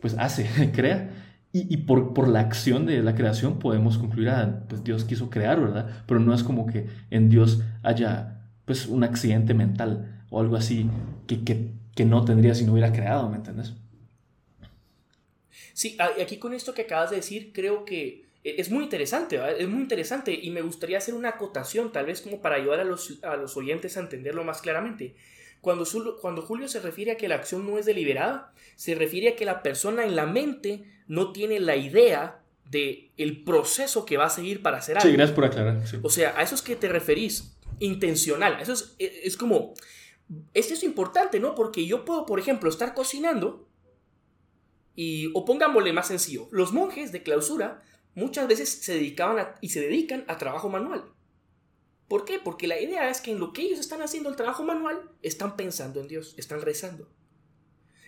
[0.00, 1.10] pues, hace, crea,
[1.54, 5.60] y, por, por, la acción de la creación podemos concluir, ah, pues, Dios quiso crear,
[5.60, 6.04] ¿verdad?
[6.06, 10.88] Pero no es como que en Dios haya, pues, un accidente mental o algo así
[11.26, 13.74] que, que, que no tendría si no hubiera creado, ¿me entiendes?
[15.74, 19.68] Sí, aquí con esto que acabas de decir, creo que e, es muy interesante, es
[19.68, 23.22] muy interesante y me gustaría hacer una acotación, tal vez como para ayudar a los,
[23.22, 25.14] a los oyentes a entenderlo más claramente.
[25.60, 25.86] Cuando,
[26.20, 29.44] cuando Julio se refiere a que la acción no es deliberada, se refiere a que
[29.44, 34.30] la persona en la mente no tiene la idea de el proceso que va a
[34.30, 35.08] seguir para hacer algo.
[35.08, 35.80] Sí, gracias por aclarar.
[36.02, 38.60] O sea, a eso es que te referís, intencional.
[38.60, 39.74] Eso es, e, es como,
[40.54, 41.54] esto es importante, ¿no?
[41.54, 43.68] Porque yo puedo, por ejemplo, estar cocinando
[44.94, 47.82] y, o pongámosle más sencillo, los monjes de clausura
[48.14, 51.04] muchas veces se dedicaban y se dedican a trabajo manual.
[52.08, 52.38] ¿Por qué?
[52.38, 55.56] Porque la idea es que en lo que ellos están haciendo el trabajo manual, están
[55.56, 57.08] pensando en Dios, están rezando.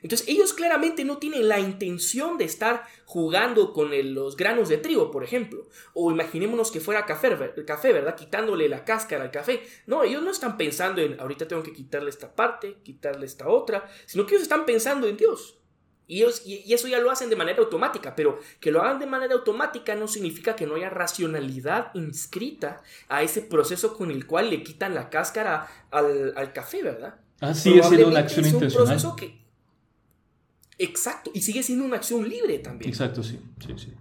[0.04, 5.10] Entonces ellos claramente no tienen la intención de estar jugando con los granos de trigo,
[5.10, 5.66] por ejemplo.
[5.94, 7.34] O imaginémonos que fuera café,
[7.66, 8.14] café, ¿verdad?
[8.14, 9.62] Quitándole la cáscara al café.
[9.86, 13.88] No, ellos no están pensando en ahorita tengo que quitarle esta parte, quitarle esta otra,
[14.04, 15.58] sino que ellos están pensando en Dios.
[16.06, 19.94] Y, eso ya lo hacen de manera automática, pero que lo hagan de manera automática
[19.94, 24.94] no significa que no haya racionalidad inscrita a ese proceso con el cual le quitan
[24.94, 27.14] la cáscara al, café, ¿verdad?
[27.40, 29.00] Ah, sigue siendo una acción intencional.
[30.78, 32.90] Exacto, y sigue siendo una acción libre también.
[32.90, 33.92] Exacto, sí, sí, sí.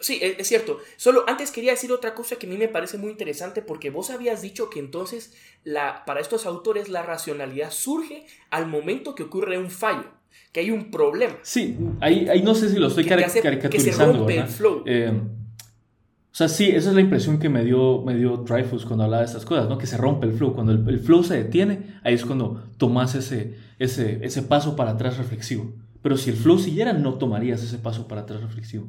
[0.00, 0.78] Sí, es cierto.
[0.96, 4.10] Solo antes quería decir otra cosa que a mí me parece muy interesante porque vos
[4.10, 9.58] habías dicho que entonces la, para estos autores la racionalidad surge al momento que ocurre
[9.58, 10.12] un fallo
[10.52, 11.36] que hay un problema.
[11.42, 13.70] Sí, ahí, ahí no sé si lo estoy caricaturizando.
[13.70, 14.84] Que se rompe el flow.
[14.86, 15.12] Eh,
[16.34, 19.26] o sea, sí, esa es la impresión que me dio, me dio cuando hablaba de
[19.26, 19.78] estas cosas, ¿no?
[19.78, 20.52] Que se rompe el flow.
[20.52, 25.16] Cuando el, flow se detiene, ahí es cuando tomas ese, ese, ese paso para atrás
[25.16, 25.72] reflexivo.
[26.02, 28.88] Pero si el flow siguiera, no tomarías ese paso para atrás reflexivo.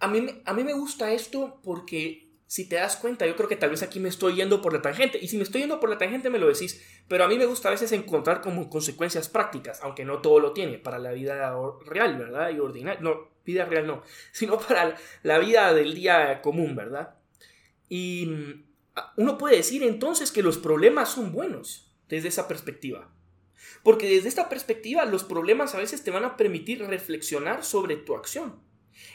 [0.00, 3.56] A mí, a mí me gusta esto porque si te das cuenta, yo creo que
[3.56, 5.18] tal vez aquí me estoy yendo por la tangente.
[5.20, 6.82] Y si me estoy yendo por la tangente, me lo decís.
[7.08, 10.52] Pero a mí me gusta a veces encontrar como consecuencias prácticas, aunque no todo lo
[10.52, 12.50] tiene, para la vida real, ¿verdad?
[12.50, 13.00] Y ordinaria.
[13.00, 14.02] No, vida real no,
[14.32, 17.14] sino para la vida del día común, ¿verdad?
[17.88, 18.64] Y mm,
[19.16, 23.10] uno puede decir entonces que los problemas son buenos desde esa perspectiva.
[23.82, 28.14] Porque desde esta perspectiva los problemas a veces te van a permitir reflexionar sobre tu
[28.14, 28.60] acción.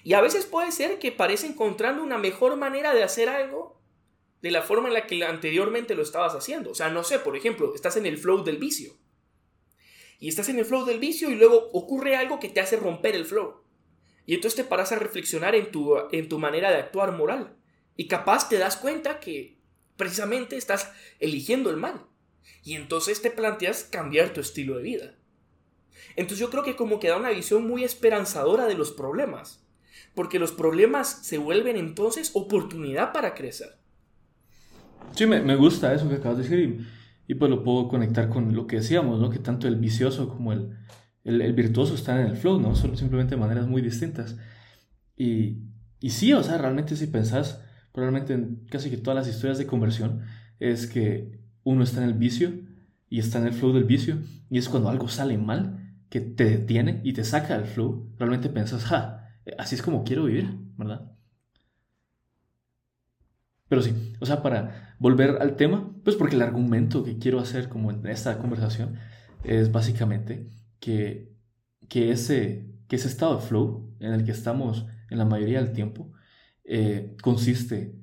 [0.04, 3.80] Y a veces puede ser que parece encontrando una mejor manera de hacer algo
[4.42, 6.72] de la forma en la que anteriormente lo estabas haciendo.
[6.72, 8.94] O sea, no sé, por ejemplo, estás en el flow del vicio.
[10.20, 13.16] Y estás en el flow del vicio y luego ocurre algo que te hace romper
[13.16, 13.64] el flow.
[14.26, 17.58] Y entonces te paras a reflexionar en tu, en tu manera de actuar moral.
[17.96, 19.58] Y capaz te das cuenta que
[19.98, 22.06] precisamente estás eligiendo el mal.
[22.64, 25.16] Y entonces te planteas cambiar tu estilo de vida.
[26.16, 29.66] Entonces yo creo que como que da una visión muy esperanzadora de los problemas
[30.16, 33.78] porque los problemas se vuelven entonces oportunidad para crecer.
[35.16, 36.88] Sí, me, gusta eso que acabas de decir
[37.28, 39.30] y, pues lo puedo conectar con lo que decíamos, ¿no?
[39.30, 40.76] Que tanto el vicioso como el,
[41.24, 42.76] el, virtuoso están en el flow, ¿no?
[42.76, 44.38] Son simplemente maneras muy distintas.
[45.16, 45.60] Y,
[46.00, 49.68] y sí, o sea, realmente si pensás, probablemente en casi que todas las historias de
[49.68, 50.22] conversión,
[50.60, 52.52] es que uno está en el vicio
[53.10, 54.18] y está en el flow del vicio,
[54.50, 58.50] y es cuando algo sale mal, que te detiene y te saca del flow, realmente
[58.50, 59.19] piensas, ja,
[59.58, 61.12] así es como quiero vivir, ¿verdad?
[63.68, 67.70] Pero sí, o sea, para volver al tema, pues porque el argumento que quiero hacer
[67.70, 68.96] como en esta conversación
[69.44, 71.32] es básicamente que,
[71.88, 75.74] que, ese, que ese estado de flow en el que estamos en la mayoría del
[75.74, 76.12] tiempo
[76.64, 78.00] eh, consiste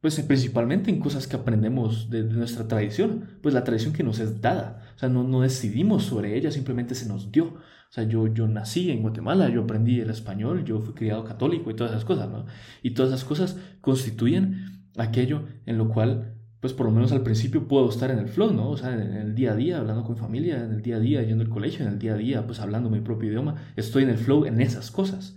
[0.00, 4.40] pues principalmente en cosas que aprendemos de, nuestra tradición, pues la tradición que nos es
[4.40, 7.56] dada, o sea, no, no decidimos sobre ella, simplemente se nos dio.
[7.90, 11.70] O sea, yo, yo nací en Guatemala, yo aprendí el español, yo fui criado católico
[11.70, 12.46] y todas esas cosas, ¿no?
[12.82, 17.66] Y todas esas cosas constituyen aquello en lo cual, pues por lo menos al principio
[17.66, 18.70] puedo estar en el flow, ¿no?
[18.70, 21.00] O sea, en el día a día, hablando con mi familia, en el día a
[21.00, 24.02] día, yendo al colegio, en el día a día, pues hablando mi propio idioma, estoy
[24.02, 25.36] en el flow en esas cosas.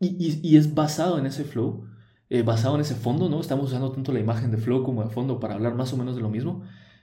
[0.00, 1.86] Y, y, y es basado en ese flow
[2.30, 3.40] eh, basado en ese fondo, ¿no?
[3.40, 6.16] Estamos usando tanto la imagen de flow como de fondo para hablar más o menos
[6.16, 6.62] de lo mismo,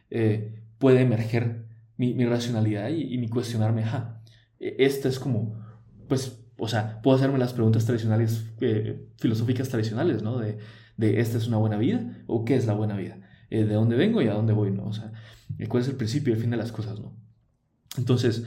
[0.09, 1.67] eh, puede emerger
[1.97, 4.20] mi, mi racionalidad y, mi cuestionarme, ja,
[4.61, 5.59] esta es como,
[6.07, 10.37] pues, o sea, puedo hacerme las preguntas tradicionales, eh, filosóficas tradicionales, ¿no?
[10.37, 10.57] De,
[10.97, 12.23] de, ¿esta es una buena vida?
[12.27, 13.17] ¿O qué es la buena vida?
[13.49, 14.85] ¿De dónde vengo y a dónde voy, ¿no?
[14.85, 15.11] O sea,
[15.67, 17.17] ¿cuál es el principio y el fin de las cosas, ¿no?
[17.97, 18.45] Entonces,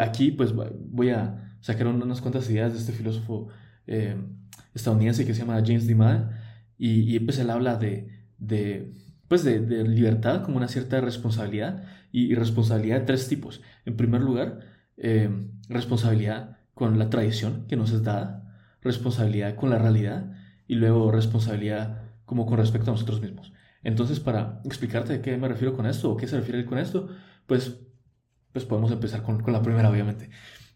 [0.00, 3.48] aquí, pues, voy a sacar unas cuantas ideas de este filósofo
[4.74, 6.30] estadounidense que se llama James Dimal
[6.78, 8.92] y, y pues él habla de, de
[9.28, 13.62] pues de, de, libertad como una cierta responsabilidad y, responsabilidad de tres tipos.
[13.86, 14.60] En primer lugar,
[15.04, 15.28] eh,
[15.68, 20.32] responsabilidad con la tradición que nos es dada, responsabilidad con la realidad
[20.68, 23.52] y luego responsabilidad como con respecto a nosotros mismos.
[23.82, 27.08] Entonces, para explicarte de qué me refiero con esto o qué se refiere con esto,
[27.46, 27.80] pues,
[28.52, 30.30] pues podemos empezar con, con la primera, obviamente.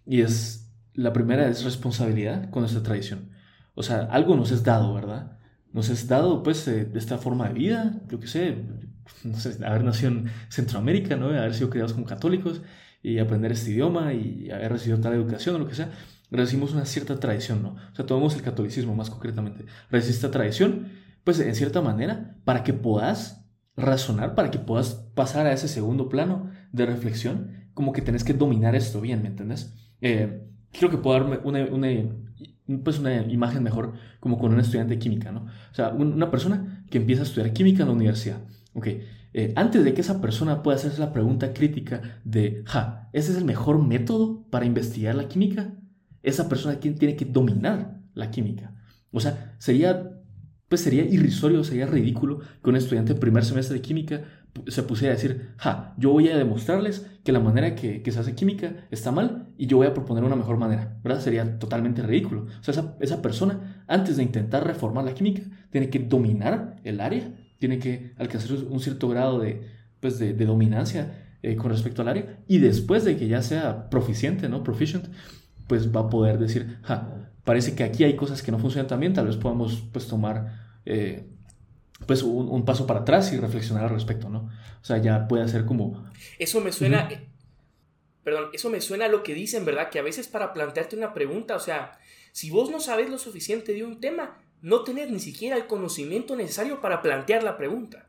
[0.05, 3.31] Y es, la primera es responsabilidad con nuestra tradición.
[3.75, 5.39] O sea, algo nos es dado, ¿verdad?
[5.73, 8.65] Nos es dado, pues, eh, esta forma de vida, yo qué sé,
[9.23, 11.27] no sé, haber nacido en Centroamérica, ¿no?
[11.27, 12.61] Haber sido criados como católicos
[13.07, 15.93] y aprender este idioma y haber recibido tal educación o lo que sea,
[16.29, 17.77] recibimos una cierta tradición, ¿no?
[17.93, 19.65] O sea, tomamos el catolicismo más concretamente.
[19.93, 20.89] Recibes esta tradición,
[21.23, 23.47] pues, en cierta manera, para que puedas
[23.77, 28.33] razonar, para que puedas pasar a ese segundo plano de reflexión, como que tenés que
[28.33, 29.73] dominar esto bien, ¿me entiendes?
[30.01, 30.43] Eh,
[30.73, 31.65] creo que puedo darme una,
[32.83, 35.47] pues una imagen mejor como con un estudiante de química, ¿no?
[35.71, 38.41] O sea, una persona que empieza a estudiar química en la universidad,
[38.75, 38.89] ¿ok?
[39.39, 43.37] Eh, antes de que esa persona pueda hacerse la pregunta crítica de, ja, ¿ese es
[43.37, 45.75] el mejor método para investigar la química?
[46.23, 48.75] Esa persona tiene que dominar la química.
[49.11, 50.23] O sea, sería,
[50.71, 54.25] pues sería irrisorio, sería ridículo que un estudiante de primer semestre de química
[54.69, 58.35] se pusiera a decir, ja, yo voy a demostrarles que la manera que, se hace
[58.35, 61.21] química está mal y yo voy a proponer una mejor manera, ¿verdad?
[61.21, 62.47] Sería totalmente ridículo.
[62.61, 67.35] O sea, esa, persona, antes de intentar reformar la química, tiene que dominar el área,
[67.59, 69.67] tiene que alcanzar un cierto grado de,
[70.01, 74.49] pues de, dominancia eh, con respecto al área y después de que ya sea proficiente,
[74.49, 74.63] ¿no?
[74.63, 75.07] Proficient,
[75.67, 79.01] pues va a poder decir, ja, parece que aquí hay cosas que no funcionan tan
[79.01, 80.67] bien, tal vez podamos pues tomar...
[80.85, 81.27] Eh,
[82.05, 84.51] pues un, paso para atrás y reflexionar al respecto, ¿no?
[84.83, 86.05] O sea, ya puede ser como...
[86.39, 87.09] Eso me suena...
[88.23, 89.89] Perdón, eso me suena a lo que dicen, ¿verdad?
[89.89, 91.99] Que a veces para plantearte una pregunta, o sea,
[92.33, 94.37] si vos no sabes lo suficiente de un tema,
[94.67, 98.09] no tenés ni siquiera el conocimiento necesario para plantear la pregunta.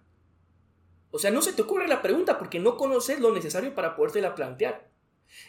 [1.12, 4.34] O sea, no se te ocurre la pregunta porque no conoces lo necesario para la
[4.34, 4.90] plantear.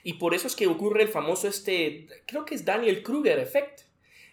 [0.02, 3.84] Y por eso es que ocurre el famoso este, creo que es Daniel Kruger Effect,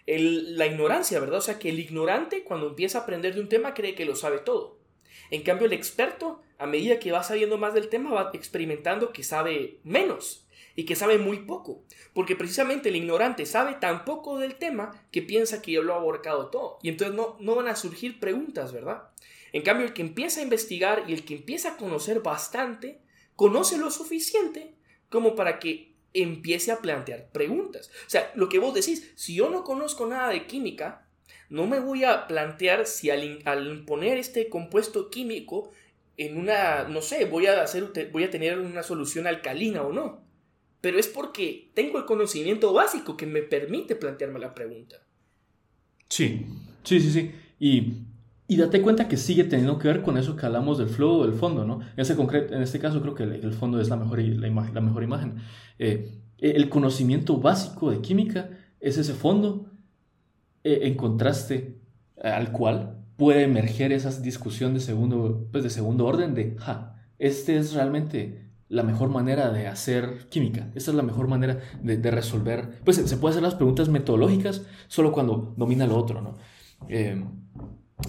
[0.06, 1.38] la ignorancia, ¿verdad?
[1.38, 4.14] O sea, que el ignorante cuando empieza a aprender de un tema cree que lo
[4.14, 4.78] sabe todo.
[5.30, 9.22] En cambio, el experto, a medida que va sabiendo más del tema, va experimentando que
[9.22, 10.45] sabe menos
[10.76, 11.82] y que sabe muy poco.
[12.14, 15.96] Porque precisamente el ignorante sabe tan poco del tema que piensa que ya lo ha
[15.96, 16.78] abarcado todo.
[16.82, 19.08] Y entonces no, no van a surgir preguntas, ¿verdad?
[19.52, 23.00] En cambio, el que empieza a investigar y el que empieza a conocer bastante,
[23.34, 24.74] conoce lo suficiente
[25.08, 27.90] como para que empiece a plantear preguntas.
[28.06, 31.06] O sea, lo que vos decís, si yo no conozco nada de química,
[31.48, 35.70] no me voy a plantear si al, al poner este compuesto químico
[36.16, 40.25] en una, no sé, voy a, hacer, voy a tener una solución alcalina o no.
[40.80, 44.96] Pero es porque tengo el conocimiento básico que me permite plantearme la pregunta.
[46.08, 46.46] Sí,
[46.84, 47.30] sí, sí, sí.
[47.58, 48.06] Y
[48.48, 51.34] y date cuenta que sigue teniendo que ver con eso que hablamos del flow del
[51.34, 51.80] fondo, ¿no?
[51.80, 55.02] En, ese concreto, en este caso creo que el, fondo es la mejor, la, mejor
[55.02, 55.36] imagen.
[55.78, 59.72] Eh, el conocimiento básico de química es ese fondo
[60.62, 61.80] eh, en contraste
[62.22, 67.56] al cual puede emerger esa discusión de segundo, pues de segundo orden de, ja, este
[67.56, 72.80] es realmente la mejor manera de hacer química, esta es la mejor manera de, resolver,
[72.84, 76.34] pues se puede hacer las preguntas metodológicas solo cuando domina lo otro, ¿no?
[76.88, 77.24] Eh,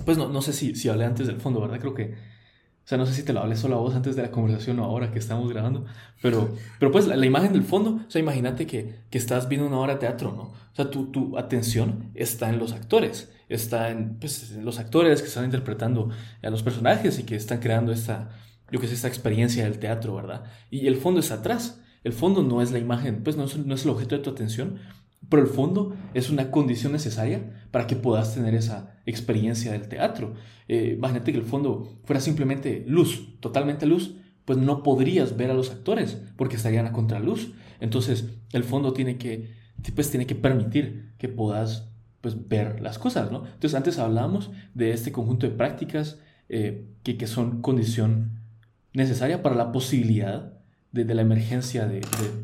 [0.05, 1.79] pues no, no sé si, si hablé antes del fondo, ¿verdad?
[1.79, 4.23] Creo que O sea, no sé si te lo hablé solo a vos antes de
[4.23, 5.85] la conversación o ahora que estamos grabando,
[6.21, 6.49] pero,
[6.79, 9.93] pero pues la, imagen del fondo, o sea, imagínate que, que, estás viendo una obra
[9.93, 10.43] de teatro, ¿no?
[10.43, 15.21] O sea, tu, tu atención está en los actores, está en, pues, en los actores
[15.21, 16.09] que están interpretando
[16.41, 18.29] a los personajes y que están creando esta,
[18.71, 20.43] yo que sé, esta experiencia del teatro, ¿verdad?
[20.69, 21.81] Y el fondo está atrás.
[22.03, 24.29] El fondo no es la imagen, pues no es, no es el objeto de tu
[24.29, 24.79] atención,
[25.29, 30.35] pero el fondo es una condición necesaria para que puedas tener esa experiencia del teatro.
[30.67, 34.15] Eh, imagínate que el fondo fuera simplemente luz, totalmente luz,
[34.45, 37.51] pues no podrías ver a los actores porque estarían a contraluz.
[37.81, 39.53] Entonces el fondo tiene que,
[39.93, 41.89] pues, tiene que permitir que puedas
[42.21, 43.31] pues, ver las cosas.
[43.31, 43.45] ¿no?
[43.45, 48.39] Entonces antes hablábamos de este conjunto de prácticas eh, que, que son condición
[48.93, 50.53] necesaria para la posibilidad
[50.91, 51.89] de, la emergencia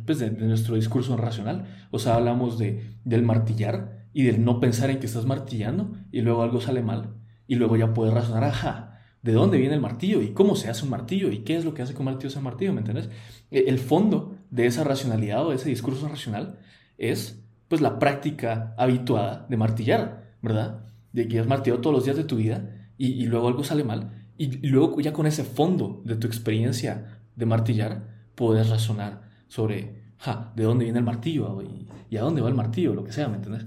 [0.06, 1.66] pues, de, nuestro discurso racional.
[1.92, 6.22] O sea, hablamos de, del martillar y del no pensar en que estás martillando y
[6.22, 7.16] luego algo sale mal
[7.48, 10.22] y luego ya puedes razonar, ajá, ¿de dónde viene el martillo?
[10.22, 11.32] ¿Y cómo se hace un martillo?
[11.32, 12.74] ¿Y qué es lo que hace un martillo un martillo?
[12.74, 13.10] ¿Me entiendes?
[13.52, 16.60] E, el fondo de esa racionalidad o de ese discurso racional
[16.98, 20.86] es pues la práctica habituada de martillar, ¿verdad?
[21.12, 24.23] De que has martillado todos los días de tu vida y, luego algo sale mal
[24.46, 30.14] y, y luego ya con ese fondo de tu experiencia de martillar, puedes razonar sobre,
[30.18, 31.62] ja, ¿de dónde viene el martillo?
[31.62, 32.94] Y, a dónde va el martillo?
[32.94, 33.66] Lo que sea, ¿me entiendes?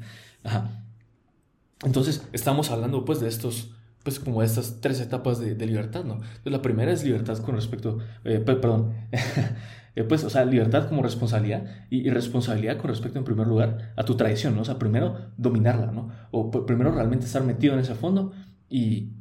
[1.84, 3.74] Entonces, estamos hablando pues de estos,
[4.04, 6.20] pues como estas tres etapas de, libertad, ¿no?
[6.44, 8.94] La primera es libertad con respecto, eh, perdón,
[9.96, 14.04] eh, pues, o sea, libertad como responsabilidad y, responsabilidad con respecto, en primer lugar, a
[14.04, 14.62] tu tradición, ¿no?
[14.62, 16.10] O sea, primero dominarla, ¿no?
[16.30, 18.32] O primero realmente estar metido en ese fondo
[18.68, 19.12] y,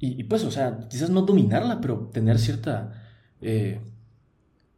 [0.00, 2.92] y, pues, o sea, quizás no dominarla, pero tener cierta...
[3.40, 3.80] Eh,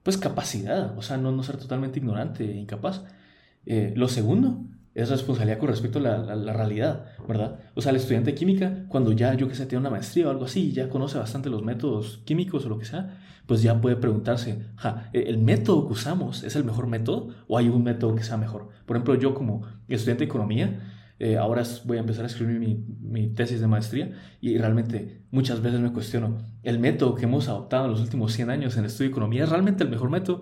[0.03, 3.05] pues capacidad, o sea, no, no ser totalmente ignorante e incapaz.
[3.67, 4.65] Eh, lo segundo
[4.95, 7.61] es responsabilidad con respecto a la, realidad, ¿verdad?
[7.75, 10.31] O sea, el estudiante de química, cuando ya, yo que sé, tiene una maestría o
[10.31, 13.97] algo así, ya conoce bastante los métodos químicos o lo que sea, pues ya puede
[13.97, 18.23] preguntarse, ja, ¿el método que usamos es el mejor método o hay un método que
[18.23, 18.69] sea mejor?
[18.85, 20.81] Por ejemplo, yo como estudiante de economía,
[21.23, 24.11] eh, ahora voy a empezar a escribir mi, mi, tesis de maestría
[24.41, 28.51] y realmente muchas veces me cuestiono, ¿el método que hemos adoptado en los últimos 100
[28.51, 30.41] años en el estudio de economía es realmente el mejor método?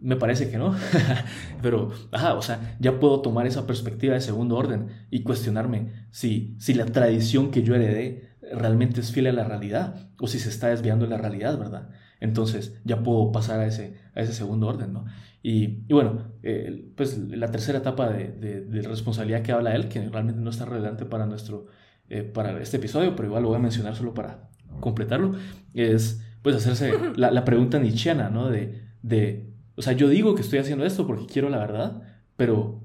[0.00, 0.74] Me parece que no,
[1.62, 6.56] pero, ajá, o sea, ya puedo tomar esa perspectiva de segundo orden y cuestionarme si,
[6.58, 10.48] si la tradición que yo heredé realmente es fiel a la realidad o si se
[10.48, 11.88] está desviando de la realidad, ¿verdad?
[12.20, 15.04] Entonces ya puedo pasar a ese, a ese segundo orden, ¿no?
[15.42, 20.48] Y, bueno, eh, pues la tercera etapa de, responsabilidad que habla él, que realmente no
[20.48, 21.66] está relevante para, nuestro,
[22.08, 24.48] eh, para este episodio, pero igual lo voy a mencionar solo para
[24.80, 25.34] completarlo,
[25.74, 28.48] es pues hacerse la, la pregunta nietzscheana, ¿no?
[28.48, 32.02] De, de, o sea, yo digo que estoy haciendo esto porque quiero la verdad,
[32.36, 32.82] pero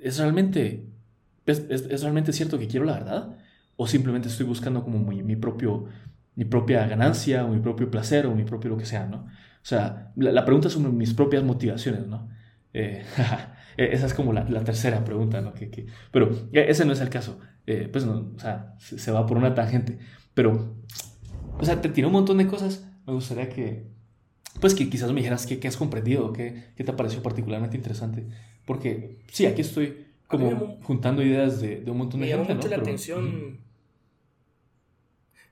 [0.00, 0.86] ¿es realmente,
[1.46, 3.36] es, es, realmente cierto que quiero la verdad?
[3.76, 5.86] ¿O simplemente estoy buscando como mi, mi, propio,
[6.34, 9.26] mi propia ganancia o mi propio placer o mi propio lo que sea, ¿no?
[9.62, 12.28] O sea, la, pregunta es sobre mis propias motivaciones, ¿no?
[12.72, 13.04] Eh,
[13.76, 15.52] e, esa es como la, tercera pregunta, ¿no?
[15.52, 17.38] Que, pero e, ese no es el caso.
[17.66, 19.98] Eh, pues no, o sea, se, va por una tangente.
[20.32, 20.76] Pero,
[21.58, 22.88] o sea, te tiré un montón de cosas.
[23.06, 23.86] Me gustaría que,
[24.60, 28.24] pues que quizás me dijeras qué, has comprendido, qué, qué te pareció particularmente interesante.
[28.64, 32.42] Porque, sí, aquí estoy como juntando ideas de, un montón de me gente.
[32.42, 33.68] Me llamó mucho la atención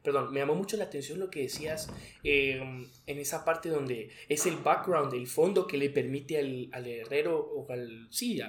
[0.06, 1.90] perdón, me llamó mucho la atención lo que decías
[2.22, 7.40] em, en esa parte donde es el background, el fondo que le permite al, herrero,
[7.40, 8.40] o al, sí,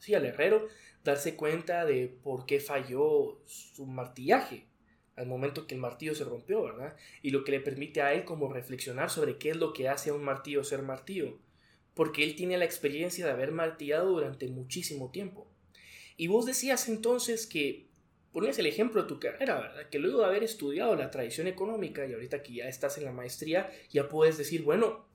[0.00, 0.66] sí, al herrero,
[1.04, 4.66] darse cuenta de por qué falló su martillaje
[5.16, 6.96] al momento que el martillo se rompió, ¿verdad?
[7.22, 10.10] Y lo que le permite a él como reflexionar sobre qué es lo que hace
[10.10, 11.38] a un martillo ser martillo,
[11.94, 15.46] porque él tiene la experiencia de haber martillado durante muchísimo tiempo.
[16.16, 17.86] Y vos decías entonces que
[18.32, 19.88] pones el ejemplo de tu carrera, ¿verdad?
[19.88, 23.12] Que luego de haber estudiado la tradición económica y ahorita que ya estás en la
[23.12, 25.06] maestría, ya puedes decir, bueno,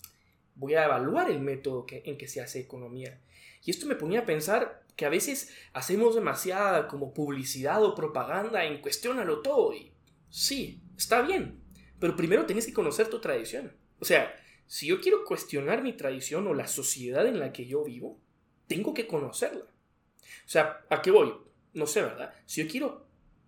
[0.56, 3.20] voy a evaluar el método en que se hace economía.
[3.66, 8.66] Y esto me ponía a pensar que a veces hacemos demasiada como publicidad o propaganda
[8.66, 9.94] en cuestionalo todo y
[10.30, 11.64] sí, está bien,
[12.02, 13.78] pero primero tienes que conocer tu tradición.
[14.02, 14.36] O sea,
[14.68, 18.20] si yo quiero cuestionar mi tradición o la sociedad en la que yo vivo,
[18.68, 19.64] tengo que conocerla.
[19.64, 21.34] O sea, ¿a qué voy?
[21.74, 22.34] No sé, ¿verdad?
[22.46, 23.08] Si yo quiero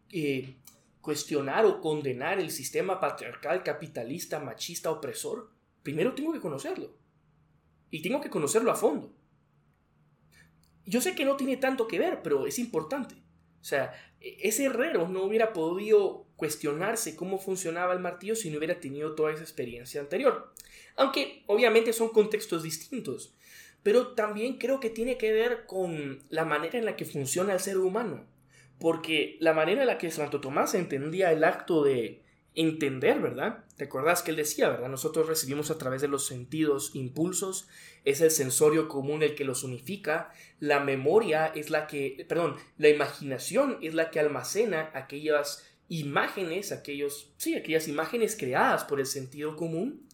[0.09, 0.55] eh,
[1.01, 5.51] cuestionar o condenar el sistema patriarcal, capitalista, machista, opresor,
[5.83, 6.95] primero tengo que conocerlo.
[7.89, 9.13] Y tengo que conocerlo a fondo.
[10.91, 13.15] Yo sé que no tiene tanto que ver, pero es importante.
[13.61, 18.57] O sea, e-, ese herrero no hubiera podido cuestionarse cómo funcionaba el martillo si no
[18.57, 20.53] hubiera tenido toda esa experiencia anterior.
[20.97, 23.33] Aunque obviamente son contextos distintos.
[23.83, 27.59] Pero también creo que tiene que ver con la manera en la que funciona el
[27.59, 28.27] ser humano
[28.81, 32.23] porque la manera en la que Santo Tomás entendía el acto de
[32.55, 33.63] entender, ¿verdad?
[33.77, 34.89] ¿Te acuerdas que él decía, ¿verdad?
[34.89, 37.67] Nosotros recibimos a través de los sentidos impulsos,
[38.03, 42.89] es el sensorio común el que los unifica, la memoria es la que, perdón, la
[42.89, 49.55] imaginación es la que almacena aquellas imágenes, aquellos, sí, aquellas imágenes creadas por el sentido
[49.55, 50.07] común,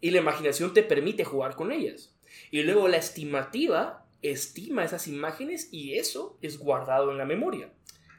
[0.00, 2.14] y la imaginación te permite jugar con ellas.
[2.50, 7.72] Y luego la estimativa estima esas imágenes y eso es guardado en la memoria.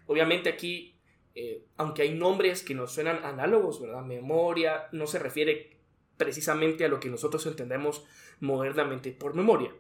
[0.08, 0.95] Obviamente aquí
[1.36, 4.04] eh, aunque hay nombres que nos suenan análogos, ¿verdad?
[4.04, 5.78] Memoria no se refiere
[6.16, 8.06] precisamente a lo que nosotros entendemos
[8.40, 9.76] modernamente por memoria.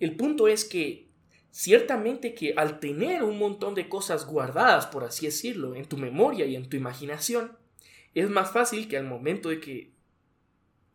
[0.00, 1.08] El punto es que
[1.52, 6.44] ciertamente que al tener un montón de cosas guardadas, por así decirlo, en tu memoria
[6.46, 7.56] y en tu imaginación,
[8.14, 9.92] es más fácil que al momento de que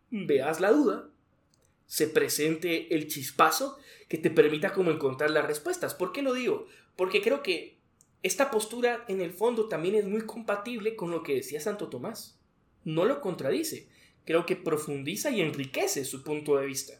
[0.09, 1.09] veas la duda,
[1.85, 3.77] se presente el chispazo
[4.09, 5.93] que te permita como encontrar las respuestas.
[5.93, 6.67] ¿Por qué lo digo?
[6.95, 7.74] Porque creo que
[8.25, 12.39] esta postura en el fondo también es muy compatible con lo que decía Santo Tomás.
[12.83, 13.87] No lo contradice,
[14.25, 16.93] creo que profundiza y enriquece su punto de vista.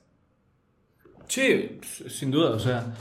[1.28, 2.94] Sí, sin duda, o sea,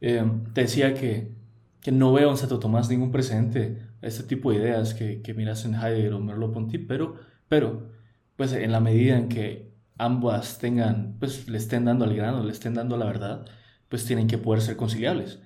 [0.00, 0.22] eh,
[0.54, 1.32] decía que,
[1.80, 5.34] que, no veo en Santo Tomás ningún precedente a este tipo de ideas que, que
[5.34, 7.16] miras en Heidegger o Merleau-Ponty, pero,
[7.48, 7.90] pero,
[8.36, 12.52] pues en la medida en que ambas tengan, pues le estén dando al grano, le
[12.52, 13.44] estén dando la verdad,
[13.88, 15.40] pues tienen que poder ser conciliables.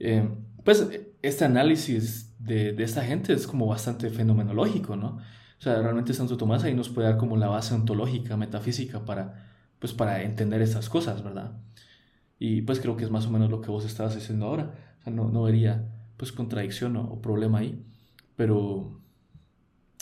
[0.00, 0.28] Eh,
[0.64, 0.84] pues
[1.22, 5.18] este análisis de, de, esta gente es como bastante fenomenológico, ¿no?
[5.60, 9.50] O sea, realmente Santo Tomás ahí nos puede dar como la base ontológica, metafísica para,
[9.78, 11.52] pues, para entender estas cosas, ¿verdad?
[12.38, 14.74] Y pues creo que es más o menos lo que vos estabas diciendo ahora.
[15.00, 17.84] O sea, no, no vería pues contradicción o, problema ahí.
[18.36, 19.00] Pero,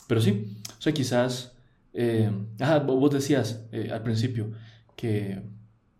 [0.06, 1.56] pero sí, o sea, quizás,
[1.92, 4.52] eh, ajá, vos decías eh, al principio
[4.96, 5.42] que,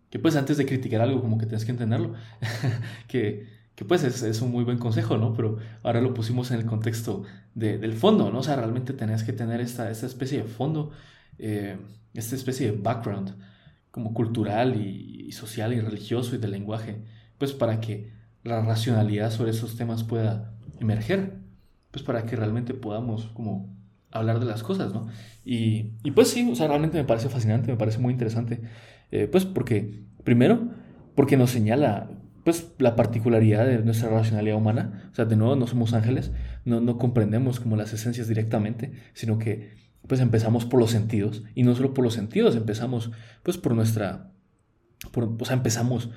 [0.09, 2.13] que pues antes de criticar algo como que tienes que entenderlo,
[3.09, 5.33] que que pues es, un muy buen consejo, ¿no?
[5.33, 7.23] Pero ahora lo pusimos en el contexto
[7.55, 8.39] del fondo, ¿no?
[8.39, 10.91] O sea, realmente tenés que tener esta, esta especie de fondo,
[11.37, 11.77] eh,
[12.13, 13.37] esta especie de background
[13.89, 17.05] como cultural y, social y religioso y de lenguaje,
[17.37, 18.11] pues para que
[18.43, 20.51] la racionalidad sobre esos temas pueda
[20.81, 21.35] emerger,
[21.91, 23.73] pues para que realmente podamos como
[24.11, 25.07] hablar de las cosas, ¿no?
[25.45, 28.59] Y, y pues sí, o sea, realmente me parece fascinante, me parece muy interesante,
[29.09, 30.67] eh, pues porque, primero,
[31.15, 32.09] porque nos señala
[32.43, 35.09] pues la particularidad de nuestra racionalidad humana.
[35.11, 36.31] O sea, de nuevo, no somos ángeles,
[36.65, 39.77] no, no comprendemos como las esencias directamente, sino que
[40.07, 41.43] pues empezamos por los sentidos.
[41.55, 43.11] Y no solo por los sentidos, empezamos
[43.43, 44.31] pues por nuestra...
[45.15, 46.09] O sea, empezamos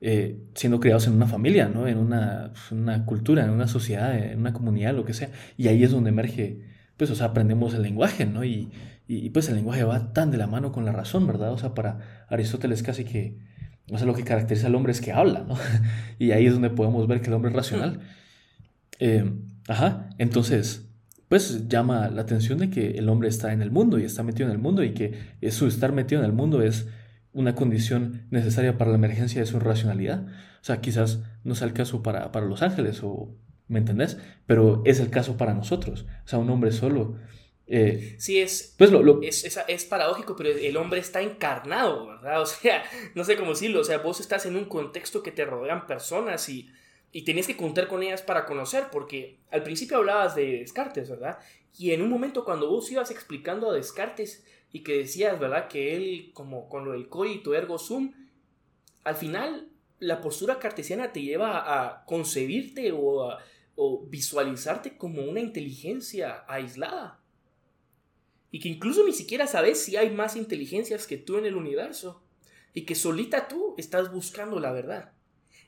[0.00, 1.88] eh, siendo criados en una familia, ¿no?
[1.88, 5.30] En una, una, cultura, en una sociedad, en una comunidad, lo que sea.
[5.56, 6.60] Y ahí es donde emerge,
[6.96, 8.44] pues, o sea, aprendemos el lenguaje, ¿no?
[8.44, 8.70] Y,
[9.08, 11.52] y, y pues el lenguaje va tan de la mano con la razón, ¿verdad?
[11.52, 13.38] O sea, para Aristóteles casi que
[13.90, 15.56] o sea, lo que caracteriza al hombre es que habla, ¿no?
[16.18, 18.00] y ahí es donde podemos ver que el hombre es racional.
[18.98, 19.32] Eh,
[19.68, 20.88] ajá, entonces,
[21.28, 24.48] pues llama la atención de que el hombre está en el mundo y está metido
[24.48, 25.14] en el mundo y que
[25.50, 26.88] su estar metido en el mundo es
[27.32, 30.26] una condición necesaria para la emergencia de su racionalidad.
[30.26, 33.36] O sea, quizás no sea el caso para, para los ángeles, o,
[33.68, 34.18] ¿me entendés?
[34.46, 36.06] Pero es el caso para nosotros.
[36.24, 37.16] O sea, un hombre solo
[37.68, 42.40] eh, sí, es, pues lo, Es, es, paradójico, pero el hombre está encarnado, ¿verdad?
[42.42, 45.44] O sea, no sé cómo decirlo, o sea, vos estás en un contexto que te
[45.44, 46.70] rodean personas y,
[47.10, 51.38] y tenés que contar con ellas para conocer, porque al principio hablabas de Descartes, ¿verdad?
[51.76, 55.68] Y en un momento cuando vos ibas explicando a Descartes y que decías, ¿verdad?
[55.68, 58.12] Que él, como con lo del cogito ergo sum,
[59.02, 63.38] al final la postura cartesiana te lleva a concebirte o, a,
[63.74, 67.20] o visualizarte como una inteligencia aislada
[68.56, 72.22] y que incluso ni siquiera sabes si hay más inteligencias que tú en el universo
[72.72, 75.12] y que solita tú estás buscando la verdad.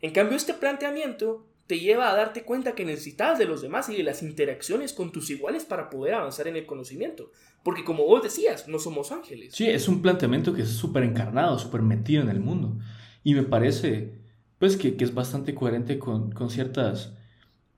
[0.00, 3.96] En cambio, este planteamiento te lleva a darte cuenta que necesitas de los demás y
[3.98, 7.30] de las interacciones con tus iguales para poder avanzar en el conocimiento.
[7.62, 9.54] Porque como vos decías, no somos ángeles.
[9.54, 12.78] Sí, es un planteamiento que es súper encarnado, súper metido en el mundo.
[13.22, 14.14] Y me parece,
[14.58, 17.12] pues, que, que es bastante coherente con, con ciertas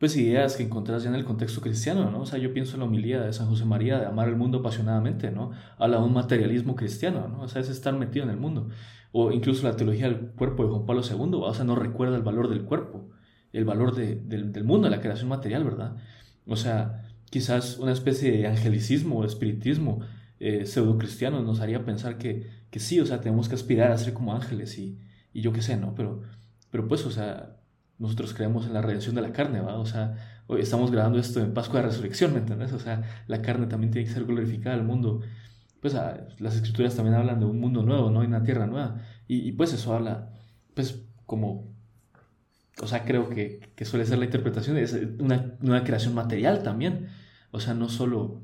[0.01, 2.23] pues ideas que encontrás ya en el contexto cristiano, ¿no?
[2.23, 4.61] O sea, yo pienso en la homilía de San José María de amar el mundo
[4.61, 5.51] apasionadamente, ¿no?
[5.77, 7.43] Habla de un materialismo cristiano, ¿no?
[7.43, 8.71] O sea, es estar metido en el mundo.
[9.13, 12.23] O incluso la teología del cuerpo de Juan Pablo II, o sea, no recuerda el
[12.23, 13.11] valor del cuerpo,
[13.53, 15.97] el valor del, del, mundo, de la creación material, ¿verdad?
[16.47, 20.01] O sea, quizás una especie de angelicismo o espiritismo
[20.39, 23.99] eh, pseudo cristiano nos haría pensar que, que sí, o sea, tenemos que aspirar a
[23.99, 24.99] ser como ángeles y,
[25.35, 25.95] y yo qué sé, ¿no?
[25.95, 26.23] Pero,
[26.71, 27.60] pero pues, o sea,
[28.01, 29.79] nosotros creemos en la redención de la carne, ¿va?
[29.79, 32.73] O sea, hoy estamos grabando esto en Pascua de Resurrección, ¿me entiendes?
[32.73, 35.21] O sea, la carne también tiene que ser glorificada, el mundo,
[35.81, 38.25] pues ah, las escrituras también hablan de un mundo nuevo, ¿no?
[38.25, 39.03] Y una tierra nueva.
[39.29, 40.33] Y, pues eso habla,
[40.75, 41.73] pues como,
[42.83, 47.09] o sea, creo que, que suele ser la interpretación, es una, una creación material también.
[47.51, 48.43] O sea, no solo,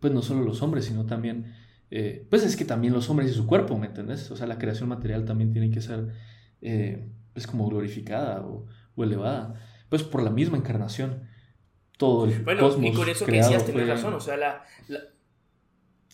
[0.00, 1.52] pues no solo los hombres, sino también,
[1.90, 4.30] eh, pues es que también los hombres y su cuerpo, ¿me entendés?
[4.30, 6.14] O sea, la creación material también tiene que ser,
[6.60, 7.08] eh,
[7.38, 8.66] pues como glorificada o,
[8.96, 9.54] elevada,
[9.88, 11.28] pues por la misma encarnación.
[11.96, 14.64] Todo el bueno, y con eso que decías, tenés razón, o sea, la,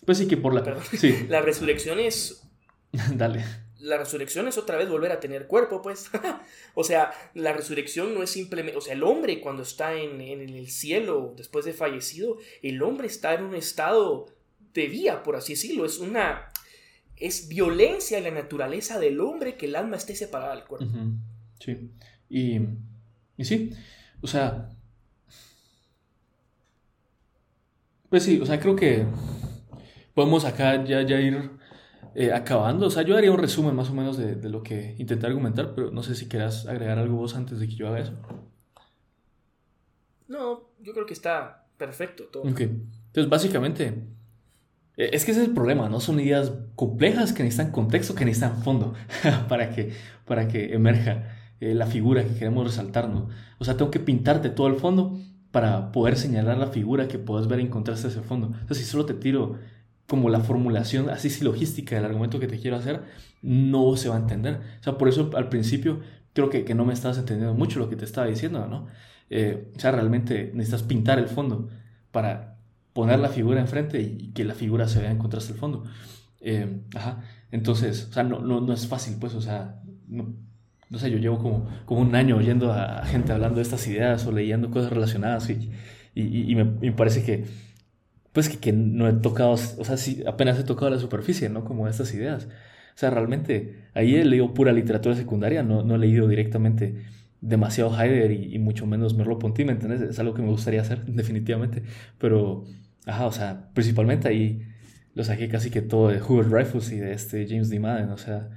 [0.05, 0.79] Pues sí, que por la...
[0.83, 1.25] Sí.
[1.27, 2.47] la resurrección es...
[3.15, 3.43] Dale
[3.79, 6.09] la resurrección es otra vez volver a tener cuerpo, pues.
[6.73, 10.69] o sea, la resurrección no es simplemente, o sea, el hombre cuando está en, el
[10.69, 14.25] cielo después de fallecido, el hombre está en un estado
[14.73, 15.85] de vida, por así decirlo.
[15.85, 16.51] Es una,
[17.17, 20.87] es violencia en la naturaleza del hombre que el alma esté separada del cuerpo.
[21.59, 21.91] Sí.
[22.29, 22.59] Y,
[23.37, 23.71] y sí,
[24.21, 24.69] o sea,
[28.09, 29.05] pues sí, o sea, creo que
[30.13, 31.51] podemos acá ya, ya ir
[32.15, 35.25] eh, acabando, o sea, yo haría un resumen más o menos de, lo que intenté
[35.27, 38.13] argumentar, pero no sé si quieras agregar algo vos antes de que yo haga eso.
[40.27, 42.43] No, yo creo que está perfecto todo.
[42.43, 44.01] Ok, entonces básicamente,
[44.97, 45.99] es que ese es el problema, ¿no?
[45.99, 48.93] Son ideas complejas que necesitan contexto, que necesitan fondo
[49.49, 49.93] para, que,
[50.25, 53.29] para que emerja eh, la figura que queremos resaltar, ¿no?
[53.59, 55.19] O sea, tengo que pintarte todo el fondo
[55.51, 58.47] para poder señalar la figura que puedas ver en contraste ese fondo.
[58.47, 59.57] Entonces, si solo te tiro
[60.07, 63.01] como la formulación así logística del argumento que te quiero hacer,
[63.41, 64.59] no se va a entender.
[64.79, 66.01] O sea, por eso al principio
[66.33, 68.87] creo que, que no me estabas entendiendo mucho lo que te estaba diciendo, ¿no?
[69.29, 71.69] Eh, o sea, realmente necesitas pintar el fondo
[72.11, 72.54] para
[72.95, 75.83] poner la figura enfrente y, que la figura se vea en contraste al fondo.
[76.39, 77.23] Eh, ajá.
[77.51, 80.33] Entonces, o sea, no, no, no, es fácil, pues, o sea, no,
[80.89, 84.25] no sé, yo llevo como, como un año oyendo a gente hablando de estas ideas
[84.25, 85.71] o leyendo cosas relacionadas y,
[86.15, 87.45] y, y me, me parece que
[88.35, 91.63] pues que, no he tocado, o sea, sí, apenas he tocado la superficie, ¿no?
[91.63, 92.47] Como estas ideas.
[92.47, 97.05] O sea, realmente ahí he leído pura literatura secundaria, no, no he leído directamente
[97.39, 100.01] demasiado Heidegger y, mucho menos Merleau-Ponty, ¿me entiendes?
[100.01, 101.83] Es algo que me gustaría hacer, definitivamente.
[102.17, 102.65] Pero,
[103.05, 104.67] ajá, o sea, principalmente ahí
[105.13, 107.79] lo saqué casi que todo de Hubert Dreyfus y de este James D.
[107.79, 108.49] Madden, o sea,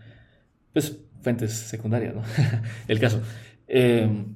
[0.73, 2.23] pues fuentes secundarias, ¿no?
[2.89, 3.21] El caso.
[3.67, 4.35] Em,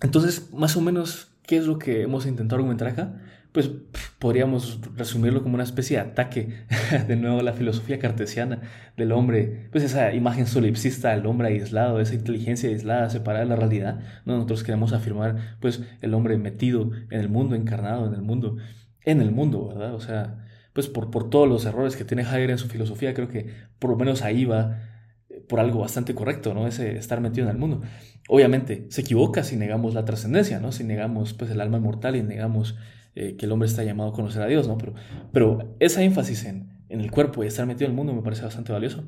[0.00, 3.20] entonces, más o menos, ¿qué es lo que hemos intentado argumentar acá?
[3.54, 3.70] pues
[4.18, 6.66] podríamos resumirlo como una especie de ataque
[7.06, 8.62] de nuevo a la filosofía cartesiana
[8.96, 13.54] del hombre, pues esa imagen solipsista del hombre aislado, esa inteligencia aislada, separada de la
[13.54, 14.00] realidad.
[14.24, 14.34] ¿no?
[14.34, 18.56] Nosotros queremos afirmar pues el hombre metido en el mundo, encarnado en el mundo,
[19.04, 19.94] en el mundo, ¿verdad?
[19.94, 23.28] O sea, pues por, por todos los errores que tiene Heidegger en su filosofía, creo
[23.28, 23.48] que
[23.78, 24.80] por lo menos ahí va
[25.28, 26.66] eh, por algo bastante correcto, ¿no?
[26.66, 27.82] Ese estar metido en el mundo.
[28.28, 30.72] Obviamente se equivoca si negamos la trascendencia, ¿no?
[30.72, 32.76] Si negamos pues el alma inmortal y negamos
[33.14, 34.78] eh, que el hombre está llamado a conocer a Dios, ¿no?
[34.78, 34.94] Pero,
[35.32, 38.42] pero esa énfasis en, en el cuerpo y estar metido en el mundo me parece
[38.42, 39.04] bastante valioso.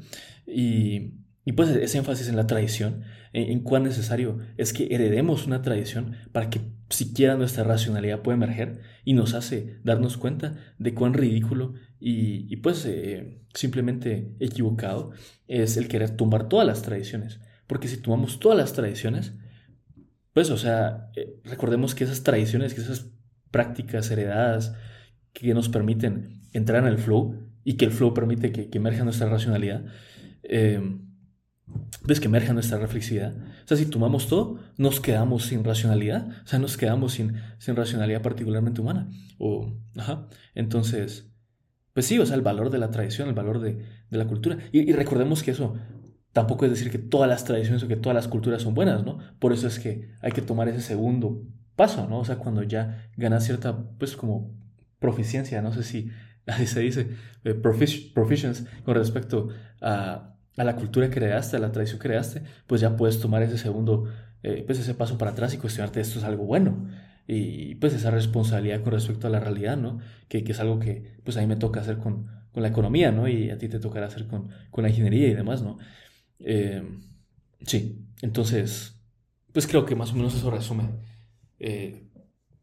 [0.46, 5.62] Y, y pues ese énfasis en la tradición, en, cuán necesario es que heredemos una
[5.62, 11.14] tradición para que siquiera nuestra racionalidad pueda emerger y nos hace darnos cuenta de cuán
[11.14, 15.12] ridículo y, y pues eh, simplemente equivocado
[15.46, 17.40] es el querer tumbar todas las tradiciones.
[17.68, 19.34] Porque si tomamos todas las tradiciones,
[20.32, 23.10] pues, o sea, eh, recordemos que esas tradiciones, que esas
[23.50, 24.74] prácticas heredadas
[25.32, 29.28] que nos permiten entrar en el flow y que el flow permite que, emerja nuestra
[29.28, 29.84] racionalidad,
[30.42, 30.80] eh,
[32.04, 33.34] ves que emerja nuestra reflexividad.
[33.34, 37.76] O sea, si tomamos todo, nos quedamos sin racionalidad, o sea, nos quedamos sin, sin
[37.76, 39.08] racionalidad particularmente humana.
[39.38, 40.28] O, ajá.
[40.54, 41.30] Entonces,
[41.92, 44.58] pues sí, o sea, el valor de la tradición, el valor de, de la cultura.
[44.72, 45.76] Y, recordemos que eso
[46.32, 49.18] tampoco es decir que todas las tradiciones o que todas las culturas son buenas, ¿no?
[49.38, 51.42] Por eso es que hay que tomar ese segundo
[51.74, 52.18] paso, ¿no?
[52.20, 54.54] O sea, cuando ya ganas cierta, pues como
[54.98, 56.10] proficiencia, no sé si
[56.46, 57.08] así se dice,
[57.44, 57.60] eh,
[58.84, 59.48] con respecto
[59.80, 63.42] a, a, la cultura que creaste, a la tradición que creaste, pues ya puedes tomar
[63.42, 64.08] ese segundo,
[64.42, 66.88] eh, pues ese paso para atrás y cuestionarte esto es algo bueno.
[67.28, 69.98] Y pues esa responsabilidad con respecto a la realidad, ¿no?
[70.28, 73.10] Que, que es algo que pues a mí me toca hacer con, con, la economía,
[73.10, 73.26] ¿no?
[73.26, 75.76] Y a ti te tocará hacer con, con la ingeniería y demás, ¿no?
[76.38, 76.82] Eh,
[77.66, 79.00] sí, entonces,
[79.52, 80.90] pues creo que más o menos eso resume
[81.58, 82.06] eh,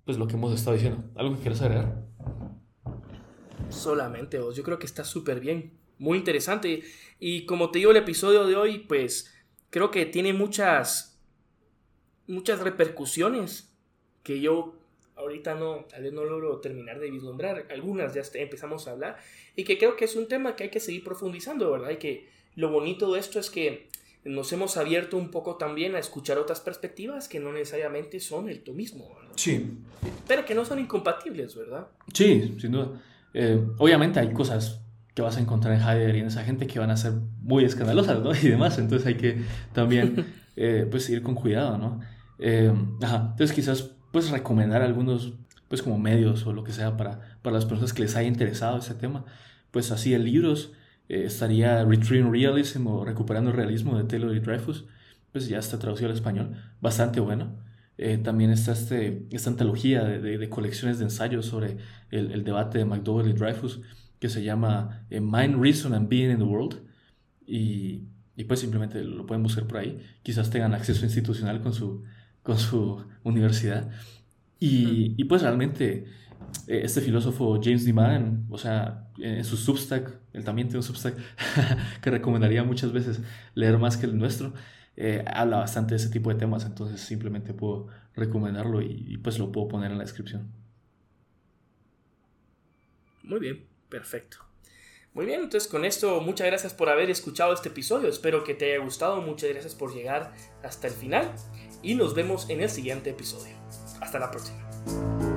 [0.06, 1.04] pues lo que hemos estado diciendo.
[1.16, 2.06] ¿Algo que quieras agregar?
[3.70, 6.84] Solamente vos, yo creo que está súper bien, muy interesante.
[7.20, 9.34] Y como te digo, el episodio de hoy, pues
[9.70, 11.20] creo que tiene muchas,
[12.28, 13.74] muchas repercusiones
[14.24, 14.76] que yo
[15.16, 17.68] ahorita no, tal vez no logro terminar de vislumbrar.
[17.72, 19.18] Algunas ya empezamos a hablar
[19.56, 21.92] y que creo que es un tema que hay que seguir profundizando, ¿verdad?
[21.92, 23.90] Y que lo bonito de esto es que
[24.26, 28.64] nos hemos abierto un poco también a escuchar otras perspectivas que no necesariamente son el
[28.74, 29.18] mismo.
[29.36, 29.78] Sí.
[30.28, 31.88] Pero que no son incompatibles, ¿verdad?
[32.14, 33.02] Sí, sin duda.
[33.34, 34.83] Eh, obviamente hay cosas
[35.14, 37.66] que vas a encontrar en Heidegger y en esa gente que van a ser muy
[37.66, 38.32] escandalosas, ¿no?
[38.42, 39.44] Y demás, entonces hay que
[39.74, 42.00] también, eh, pues, ir con cuidado, ¿no?
[42.40, 45.34] Eh, ajá, entonces quizás, pues, recomendar algunos
[45.74, 48.78] pues como medios o lo que sea para, para las personas que les haya interesado
[48.78, 49.26] ese tema.
[49.72, 50.72] Pues así en libros
[51.10, 54.86] eh, estaría Retrieving Realism o Recuperando el Realismo de Taylor y Dreyfus,
[55.32, 57.58] pues ya está traducido al español, bastante bueno.
[57.98, 61.78] Eh, también está este, esta antología de, de, colecciones de ensayos sobre
[62.12, 63.82] el, el, debate de McDowell y Dreyfus
[64.24, 66.82] que se llama eh, Mind, Reason and Being in the World.
[67.46, 68.04] Y,
[68.38, 70.00] y, pues simplemente lo pueden buscar por ahí.
[70.24, 72.06] Quizás tengan acceso institucional con su,
[72.42, 73.92] con su universidad.
[74.62, 76.06] Y, y pues realmente
[76.68, 81.18] eh, este filósofo James Diman, o sea, en su Substack, él también tiene un Substack
[82.02, 83.20] que recomendaría muchas veces
[83.56, 84.54] leer más que el nuestro,
[84.96, 89.52] eh, habla bastante de ese tipo de temas, entonces simplemente puedo recomendarlo y, pues lo
[89.52, 90.50] puedo poner en la descripción.
[93.24, 94.38] Muy bien, perfecto.
[95.14, 98.74] Muy bien, entonces con esto muchas gracias por haber escuchado este episodio, espero que te
[98.74, 100.34] haya gustado, muchas gracias por llegar
[100.64, 101.32] hasta el final
[101.84, 103.56] y nos vemos en el siguiente episodio.
[104.02, 105.33] Hasta la próxima.